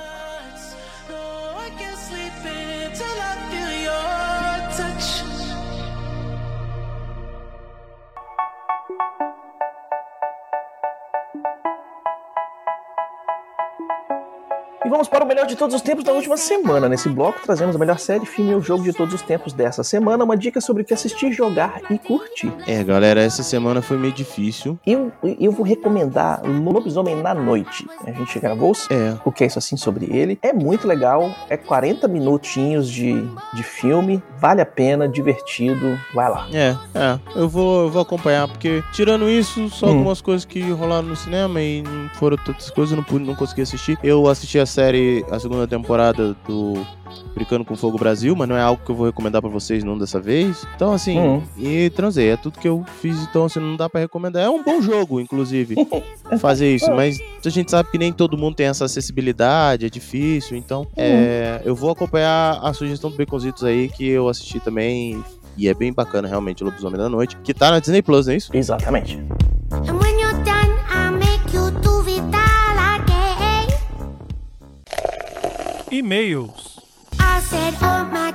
Melhor 15.38 15.46
de 15.46 15.54
todos 15.56 15.74
os 15.76 15.80
tempos 15.80 16.02
da 16.04 16.12
última 16.12 16.36
semana. 16.36 16.88
Nesse 16.88 17.08
bloco, 17.08 17.40
trazemos 17.44 17.76
a 17.76 17.78
melhor 17.78 17.98
série, 18.00 18.26
filme 18.26 18.52
ou 18.54 18.60
jogo 18.60 18.82
de 18.82 18.92
todos 18.92 19.14
os 19.14 19.22
tempos 19.22 19.52
dessa 19.52 19.84
semana. 19.84 20.24
Uma 20.24 20.36
dica 20.36 20.60
sobre 20.60 20.82
o 20.82 20.84
que 20.84 20.92
assistir, 20.92 21.32
jogar 21.32 21.80
e 21.90 21.96
curtir. 21.96 22.52
É, 22.66 22.82
galera, 22.82 23.20
essa 23.22 23.44
semana 23.44 23.80
foi 23.80 23.96
meio 23.96 24.12
difícil. 24.12 24.76
Eu, 24.84 25.12
eu 25.38 25.52
vou 25.52 25.64
recomendar 25.64 26.42
Lobisomem 26.44 27.14
na 27.22 27.34
Noite. 27.34 27.86
A 28.04 28.10
gente 28.10 28.36
gravou 28.40 28.72
É, 28.90 29.14
o 29.24 29.30
que 29.30 29.44
é 29.44 29.46
isso 29.46 29.58
assim 29.60 29.76
sobre 29.76 30.06
ele. 30.10 30.38
É 30.42 30.52
muito 30.52 30.88
legal, 30.88 31.30
é 31.48 31.56
40 31.56 32.08
minutinhos 32.08 32.90
de, 32.90 33.22
de 33.54 33.62
filme, 33.62 34.20
vale 34.40 34.60
a 34.60 34.66
pena, 34.66 35.08
divertido, 35.08 35.96
vai 36.12 36.28
lá. 36.28 36.48
é, 36.52 36.76
é. 36.94 37.18
Eu 37.36 37.48
vou, 37.48 37.82
eu 37.84 37.90
vou 37.90 38.02
acompanhar, 38.02 38.48
porque 38.48 38.82
tirando 38.92 39.28
isso, 39.28 39.68
só 39.70 39.86
Hum. 39.86 39.90
algumas 39.90 40.20
coisas 40.20 40.44
que 40.44 40.60
rolaram 40.70 41.08
no 41.08 41.16
cinema 41.16 41.60
e 41.62 41.82
não 41.82 42.08
foram 42.10 42.36
tantas 42.36 42.68
coisas, 42.70 42.90
eu 42.90 42.96
não, 42.96 43.04
pude, 43.04 43.24
não 43.24 43.34
consegui 43.36 43.62
assistir. 43.62 43.98
Eu 44.02 44.26
assisti 44.28 44.58
a 44.58 44.66
série, 44.66 45.24
a 45.30 45.38
segunda 45.38 45.66
temporada 45.66 46.34
do 46.46 46.74
Brincando 47.34 47.64
com 47.64 47.76
Fogo 47.76 47.98
Brasil, 47.98 48.34
mas 48.36 48.48
não 48.48 48.56
é 48.56 48.60
algo 48.62 48.82
que 48.84 48.90
eu 48.90 48.94
vou 48.96 49.06
recomendar 49.06 49.40
pra 49.40 49.50
vocês 49.50 49.84
não 49.84 49.96
dessa 49.98 50.20
vez. 50.20 50.66
Então, 50.74 50.92
assim, 50.92 51.18
Hum. 51.18 51.42
e 51.56 51.90
transei, 51.90 52.30
é 52.30 52.36
tudo 52.36 52.58
que 52.58 52.68
eu 52.68 52.84
fiz, 53.00 53.20
então 53.22 53.44
assim, 53.44 53.60
não 53.60 53.76
dá 53.76 53.88
pra 53.88 54.00
recomendar. 54.00 54.42
É 54.44 54.48
um 54.50 54.62
bom 54.62 54.80
jogo, 54.80 55.20
inclusive, 55.20 55.76
fazer 56.40 56.74
isso, 56.74 56.90
mas 56.92 57.18
a 57.44 57.48
gente 57.48 57.70
sabe 57.70 57.90
que 57.90 57.98
nem 57.98 58.12
todo 58.12 58.36
mundo 58.36 58.56
tem 58.56 58.66
essa 58.66 58.84
acessibilidade, 58.84 59.86
é 59.86 59.90
difícil, 59.90 60.56
então 60.56 60.86
é, 60.96 61.60
eu 61.64 61.74
vou 61.74 61.90
acompanhar 61.90 62.58
a 62.62 62.72
sugestão 62.72 63.10
do 63.10 63.16
Baconzitos 63.16 63.64
aí, 63.64 63.88
que 63.88 64.06
eu 64.08 64.28
assisti 64.28 64.58
também, 64.60 65.22
e 65.56 65.68
é 65.68 65.74
bem 65.74 65.92
bacana 65.92 66.26
realmente, 66.28 66.62
o 66.62 66.66
Lobisomem 66.66 66.98
da 66.98 67.08
Noite, 67.08 67.36
que 67.42 67.52
tá 67.54 67.70
na 67.70 67.78
Disney 67.80 68.02
Plus, 68.02 68.26
não 68.26 68.34
é 68.34 68.36
isso? 68.36 68.50
Exatamente. 68.54 69.18
E-mails. 75.90 76.78
Said, 77.40 77.74
Oh 77.80 78.04
God. 78.10 78.28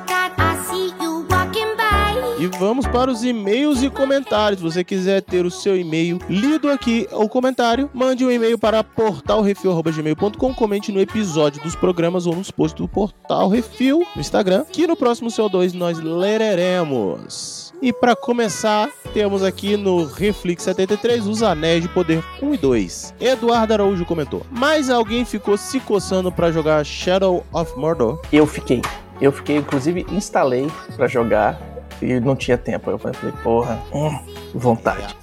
E 2.40 2.48
vamos 2.48 2.86
para 2.88 3.10
os 3.10 3.24
e-mails 3.24 3.84
e 3.84 3.90
comentários. 3.90 4.60
Se 4.60 4.64
você 4.66 4.84
quiser 4.84 5.22
ter 5.22 5.46
o 5.46 5.52
seu 5.52 5.78
e-mail 5.78 6.20
lido 6.28 6.70
aqui, 6.70 7.08
ou 7.12 7.30
comentário, 7.30 7.90
mande 7.94 8.26
um 8.26 8.32
e-mail 8.32 8.58
para 8.58 8.84
portalrefil.gmail.com, 8.84 10.54
comente 10.54 10.92
no 10.92 11.00
episódio 11.00 11.64
dos 11.64 11.74
programas 11.74 12.26
ou 12.26 12.36
nos 12.36 12.52
posts 12.52 12.82
do 12.82 12.88
Portal 12.88 13.48
Refil 13.48 14.06
no 14.14 14.20
Instagram, 14.20 14.66
que 14.66 14.86
no 14.86 14.98
próximo 14.98 15.30
CO2 15.30 15.74
nós 15.74 16.00
lereremos. 16.00 17.63
E 17.84 17.92
para 17.92 18.16
começar, 18.16 18.90
temos 19.14 19.44
aqui 19.44 19.76
no 19.76 20.06
Reflex 20.06 20.64
73 20.64 21.28
os 21.28 21.44
Anéis 21.44 21.82
de 21.82 21.90
Poder 21.90 22.24
1 22.42 22.54
e 22.54 22.58
2. 22.58 23.16
Eduardo 23.20 23.74
Araújo 23.74 24.06
comentou: 24.06 24.42
Mas 24.50 24.90
alguém 24.90 25.26
ficou 25.26 25.58
se 25.58 25.82
coçando 25.82 26.32
para 26.32 26.50
jogar 26.50 26.86
Shadow 26.86 27.46
of 27.52 27.78
Mordor? 27.78 28.22
Eu 28.32 28.48
fiquei. 28.48 28.82
Eu 29.20 29.34
fiquei, 29.34 29.58
inclusive, 29.58 30.06
instalei 30.10 30.72
pra 30.96 31.08
jogar 31.08 31.60
e 32.02 32.22
não 32.22 32.38
tinha 32.38 32.58
tempo. 32.58 32.90
Eu 32.90 32.98
falei, 32.98 33.34
porra, 33.44 33.78
hum, 33.94 34.18
vontade. 34.56 35.14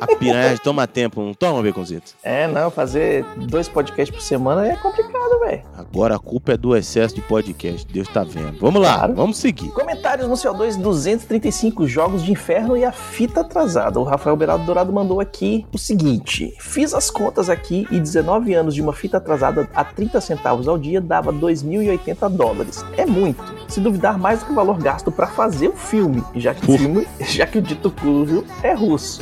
A 0.00 0.06
piranha 0.16 0.58
toma 0.58 0.86
tempo, 0.86 1.20
não 1.22 1.34
toma, 1.34 1.62
Baconzito? 1.62 2.12
É, 2.22 2.46
não, 2.46 2.70
fazer 2.70 3.24
dois 3.36 3.68
podcasts 3.68 4.14
por 4.14 4.22
semana 4.22 4.66
é 4.66 4.76
complicado, 4.76 5.40
velho. 5.40 5.62
Agora 5.76 6.16
a 6.16 6.18
culpa 6.18 6.52
é 6.52 6.56
do 6.56 6.76
excesso 6.76 7.14
de 7.14 7.20
podcast, 7.22 7.86
Deus 7.92 8.08
tá 8.08 8.22
vendo. 8.24 8.58
Vamos 8.60 8.80
lá, 8.82 8.98
Claro. 8.98 9.14
vamos 9.14 9.36
seguir. 9.38 9.70
Comentários 9.70 10.28
no 10.28 10.34
CO2 10.34 10.76
235 10.76 11.86
Jogos 11.86 12.22
de 12.24 12.32
Inferno 12.32 12.76
e 12.76 12.84
a 12.84 12.92
fita 12.92 13.40
atrasada. 13.40 13.98
O 13.98 14.04
Rafael 14.04 14.36
Beraldo 14.36 14.64
Dourado 14.64 14.92
mandou 14.92 15.20
aqui 15.20 15.66
o 15.72 15.78
seguinte: 15.78 16.54
Fiz 16.60 16.92
as 16.94 17.10
contas 17.10 17.48
aqui 17.50 17.86
e 17.90 17.98
19 18.00 18.54
anos 18.54 18.74
de 18.74 18.82
uma 18.82 18.92
fita 18.92 19.16
atrasada 19.16 19.68
a 19.74 19.84
30 19.84 20.20
centavos 20.20 20.68
ao 20.68 20.76
dia 20.78 21.00
dava 21.00 21.32
2.080 21.32 22.28
dólares. 22.30 22.84
É 22.96 23.06
muito. 23.06 23.42
Se 23.68 23.80
duvidar 23.80 24.18
mais 24.18 24.40
do 24.40 24.46
que 24.46 24.52
o 24.52 24.54
valor 24.54 24.78
gasto 24.78 25.10
para 25.10 25.26
fazer 25.26 25.68
o 25.68 25.76
filme, 25.76 26.22
já 26.34 26.54
que 26.54 26.62
o 26.64 26.66
Porra. 26.66 26.78
filme, 26.78 27.06
já 27.20 27.46
que 27.46 27.58
o 27.58 27.62
dito 27.62 27.90
cujo 27.90 28.44
é 28.62 28.72
russo. 28.72 29.20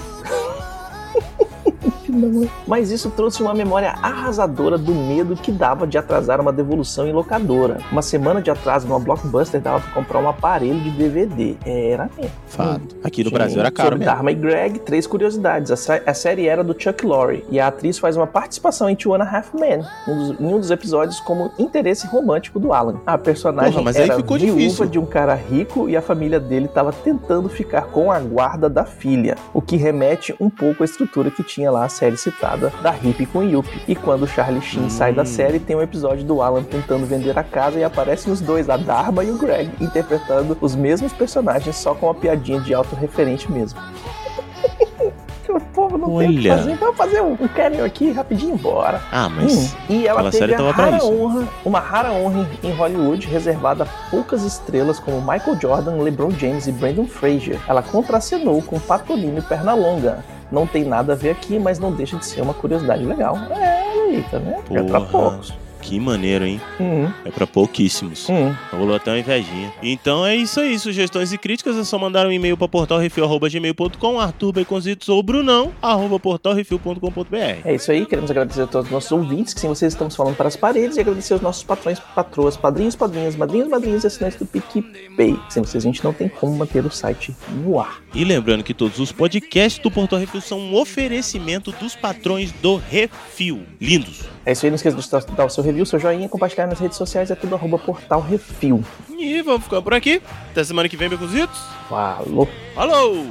Mas 2.67 2.91
isso 2.91 3.11
trouxe 3.11 3.43
uma 3.43 3.55
memória 3.55 3.95
arrasadora 4.03 4.79
do 4.79 4.95
medo 4.95 5.35
que 5.37 5.51
dava 5.53 5.87
de 5.87 5.99
atrasar 5.99 6.41
uma 6.41 6.53
devolução 6.53 7.07
em 7.07 7.13
locadora. 7.13 7.79
Uma 7.91 8.03
semana 8.03 8.41
de 8.41 8.51
atraso 8.51 8.87
numa 8.87 8.99
blockbuster 8.99 9.61
dava 9.61 9.81
pra 9.81 9.91
comprar 9.93 10.19
um 10.21 10.29
aparelho 10.29 10.81
de 10.81 10.91
DVD. 10.91 11.57
Era 11.65 12.09
mesmo. 12.17 12.31
Fato. 12.47 12.97
Aqui 13.03 13.23
no 13.25 13.31
Sim. 13.31 13.35
Brasil 13.35 13.61
era 13.61 13.71
caro 13.71 13.87
Sobre 13.91 13.99
mesmo. 14.01 14.13
Dharma 14.15 14.31
e 14.31 14.35
Greg, 14.35 14.79
três 14.81 15.07
curiosidades. 15.07 15.71
A, 15.91 16.01
a 16.07 16.15
série 16.15 16.47
era 16.47 16.63
do 16.63 16.75
Chuck 16.79 17.05
Lorre 17.05 17.45
e 17.51 17.59
a 17.59 17.69
atriz 17.69 17.99
faz 17.99 18.17
uma 18.17 18.27
participação 18.27 18.89
em 18.89 18.95
Two 18.97 19.15
and 19.15 19.23
a 19.23 19.37
Half 19.39 19.55
Men, 19.55 19.83
um 20.09 20.17
dos- 20.17 20.41
em 20.41 20.55
um 20.55 20.59
dos 20.61 20.71
episódios 20.71 21.21
como 21.21 21.51
interesse 21.59 22.07
romântico 22.07 22.59
do 22.61 22.73
Alan. 22.73 23.01
A 23.07 23.19
personagem 23.19 23.73
Porra, 23.73 23.85
mas 23.85 23.97
aí 23.97 24.05
era 24.05 24.17
ficou 24.17 24.39
viúva 24.39 24.57
difícil. 24.59 24.87
de 24.87 24.99
um 24.99 25.07
cara 25.07 25.35
rico 25.35 25.89
e 25.89 25.97
a 25.97 26.03
família 26.03 26.39
dele 26.39 26.67
estava 26.67 26.93
tentando 26.93 27.49
ficar 27.49 27.83
com 27.87 28.11
a 28.13 28.19
guarda 28.21 28.69
da 28.69 28.85
filha, 28.85 29.37
o 29.53 29.61
que 29.61 29.77
remete 29.77 30.35
um 30.41 30.49
pouco 30.51 30.83
à 30.83 30.87
estrutura 30.87 31.31
que 31.31 31.43
tinha 31.43 31.71
lá 31.71 31.85
a 31.85 31.89
série 31.89 32.04
citada 32.17 32.73
da 32.83 32.95
Hip 32.97 33.27
com 33.27 33.43
Yuppie. 33.43 33.83
E 33.89 33.95
quando 33.95 34.27
Charlie 34.27 34.61
Sheen 34.63 34.89
sai 34.91 35.13
da 35.13 35.23
Hum. 35.23 35.27
série, 35.27 35.59
tem 35.59 35.75
um 35.77 35.83
episódio 35.83 36.25
do 36.25 36.41
Alan 36.43 36.63
tentando 36.63 37.07
vender 37.07 37.39
a 37.39 37.43
casa 37.43 37.79
e 37.79 37.85
aparecem 37.85 38.33
os 38.33 38.41
dois, 38.41 38.69
a 38.71 38.77
Dharma 38.77 39.25
e 39.25 39.31
o 39.31 39.39
Greg, 39.39 39.71
interpretando 39.81 40.57
os 40.61 40.75
mesmos 40.75 41.13
personagens, 41.13 41.77
só 41.77 41.95
com 41.95 42.07
uma 42.07 42.15
piadinha 42.15 42.61
de 42.61 42.75
autorreferente 42.75 43.51
mesmo. 43.51 43.79
O 45.47 45.61
povo 45.61 45.97
não 45.97 46.19
tem 46.19 46.31
o 46.31 46.33
que 46.41 46.49
Olha. 46.49 46.57
fazer. 46.59 46.77
Vamos 46.79 46.97
fazer 46.97 47.21
um, 47.21 47.33
um 47.35 47.47
cameo 47.47 47.85
aqui 47.85 48.11
rapidinho 48.11 48.55
embora. 48.55 49.01
Ah, 49.13 49.29
mas. 49.29 49.73
Hum, 49.73 49.77
e 49.89 50.05
ela 50.09 50.25
teve 50.25 50.39
série 50.39 50.55
a 50.55 50.71
rara 50.73 51.05
honra, 51.05 51.47
uma 51.65 51.79
rara 51.79 52.11
honra 52.13 52.49
em 52.61 52.73
Hollywood, 52.73 53.29
reservada 53.29 53.85
a 53.85 54.11
poucas 54.11 54.43
estrelas 54.43 54.99
como 54.99 55.21
Michael 55.21 55.57
Jordan, 55.61 56.03
LeBron 56.03 56.33
James 56.33 56.67
e 56.67 56.73
Brandon 56.73 57.07
Fraser. 57.07 57.61
Ela 57.69 57.83
contracenou 57.83 58.61
com 58.63 58.81
Patolino 58.81 59.39
e 59.39 59.43
Pernalonga. 59.43 60.25
Não 60.51 60.67
tem 60.67 60.85
nada 60.85 61.13
a 61.13 61.17
ver 61.17 61.31
aqui, 61.31 61.59
mas 61.59 61.79
não 61.79 61.93
deixa 61.93 62.17
de 62.17 62.27
ser 62.27 62.41
uma 62.41 62.55
curiosidade 62.55 63.05
legal. 63.05 63.37
É, 63.51 63.81
aí, 63.81 64.25
tá 64.31 64.39
vendo? 64.39 64.79
É 64.79 64.83
pra 64.83 65.01
poucos. 65.01 65.55
Que 65.85 66.01
maneiro, 66.01 66.47
hein? 66.47 66.61
Hum, 66.81 67.11
É 67.27 67.31
pra 67.31 67.47
pouquíssimos. 67.47 68.27
hum. 68.29 68.55
Rolou 68.73 68.97
até 68.97 69.11
uma 69.11 69.19
invejinha. 69.19 69.71
Então 69.83 70.25
é 70.25 70.35
isso 70.35 70.59
aí. 70.59 70.79
Sugestões 70.79 71.31
e 71.33 71.37
críticas 71.39 71.77
é 71.77 71.85
só 71.85 71.99
mandar 71.99 72.27
um 72.27 72.33
e-mail 72.33 72.57
pra 72.57 72.67
portalrefil.gmail.com, 72.67 74.19
Arthur 74.19 74.53
Baconzitos 74.53 75.09
ou 75.11 75.23
Brunão, 75.23 75.73
arroba 75.83 76.19
portalrefil.com.br. 76.19 77.37
É 77.65 77.75
isso 77.75 77.91
aí, 77.93 78.07
queremos 78.07 78.31
agradecer 78.31 78.63
a 78.63 78.67
todos 78.67 78.87
os 78.87 78.93
nossos 78.93 79.13
ouvintes, 79.13 79.53
que 79.53 79.61
sem 79.61 79.69
vocês 79.69 79.93
estamos 79.93 80.17
falando 80.17 80.37
para 80.37 80.49
as 80.49 80.57
paredes, 80.57 80.97
e 80.97 81.01
agradecer 81.01 81.35
aos 81.35 81.43
nossos 81.43 81.63
patrões, 81.63 81.99
patroas, 82.01 82.57
padrinhos, 82.57 82.97
padrinhas, 82.97 83.37
madrinhos, 83.37 83.69
madrinhas 83.69 84.05
e 84.05 84.07
assinantes 84.07 84.39
do 84.39 84.47
PicPay. 84.47 85.39
Sem 85.51 85.63
vocês 85.63 85.85
a 85.85 85.87
gente 85.87 86.03
não 86.03 86.13
tem 86.15 86.29
como 86.29 86.57
manter 86.57 86.85
o 86.85 86.91
site 86.91 87.35
no 87.63 87.79
ar. 87.79 88.03
E 88.15 88.25
lembrando 88.25 88.65
que 88.65 88.73
todos 88.73 88.99
os 88.99 89.13
podcasts 89.13 89.83
do 89.83 89.91
Portal 89.91 90.19
Refil 90.19 90.41
são 90.41 90.59
um 90.59 90.75
oferecimento 90.77 91.73
dos 91.73 91.95
patrões 91.95 92.53
do 92.53 92.77
Refil. 92.77 93.63
Lindos. 93.81 94.23
É 94.47 94.53
isso 94.53 94.67
aí, 94.67 94.71
não 94.71 94.77
esqueça 94.77 94.97
de 94.97 95.33
dar 95.37 95.47
o 95.47 95.51
seu 95.51 95.65
review, 95.65 95.87
seu 95.87 95.99
joinha, 95.99 96.29
compartilhar 96.29 96.67
nas 96.67 96.79
redes 96.79 96.99
sociais, 96.99 97.31
é 97.31 97.35
tudo 97.35 97.55
arroba 97.55 97.79
portal 97.79 98.21
refil. 98.21 98.85
E 99.19 99.41
vamos 99.41 99.65
ficar 99.65 99.81
por 99.81 99.95
aqui. 99.95 100.21
Até 100.51 100.63
semana 100.65 100.89
que 100.89 100.97
vem, 100.97 101.09
Baconzitos. 101.09 101.61
Falou! 101.89 102.49
Falou! 102.75 103.27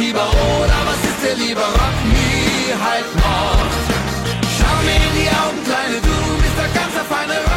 Schieber 0.00 0.22
oder 0.22 0.80
was 0.86 1.04
ist 1.04 1.20
dir 1.22 1.36
lieber? 1.44 1.60
Rock 1.60 1.98
me 2.08 2.72
halt 2.82 3.09
the 7.00 7.06
final 7.06 7.49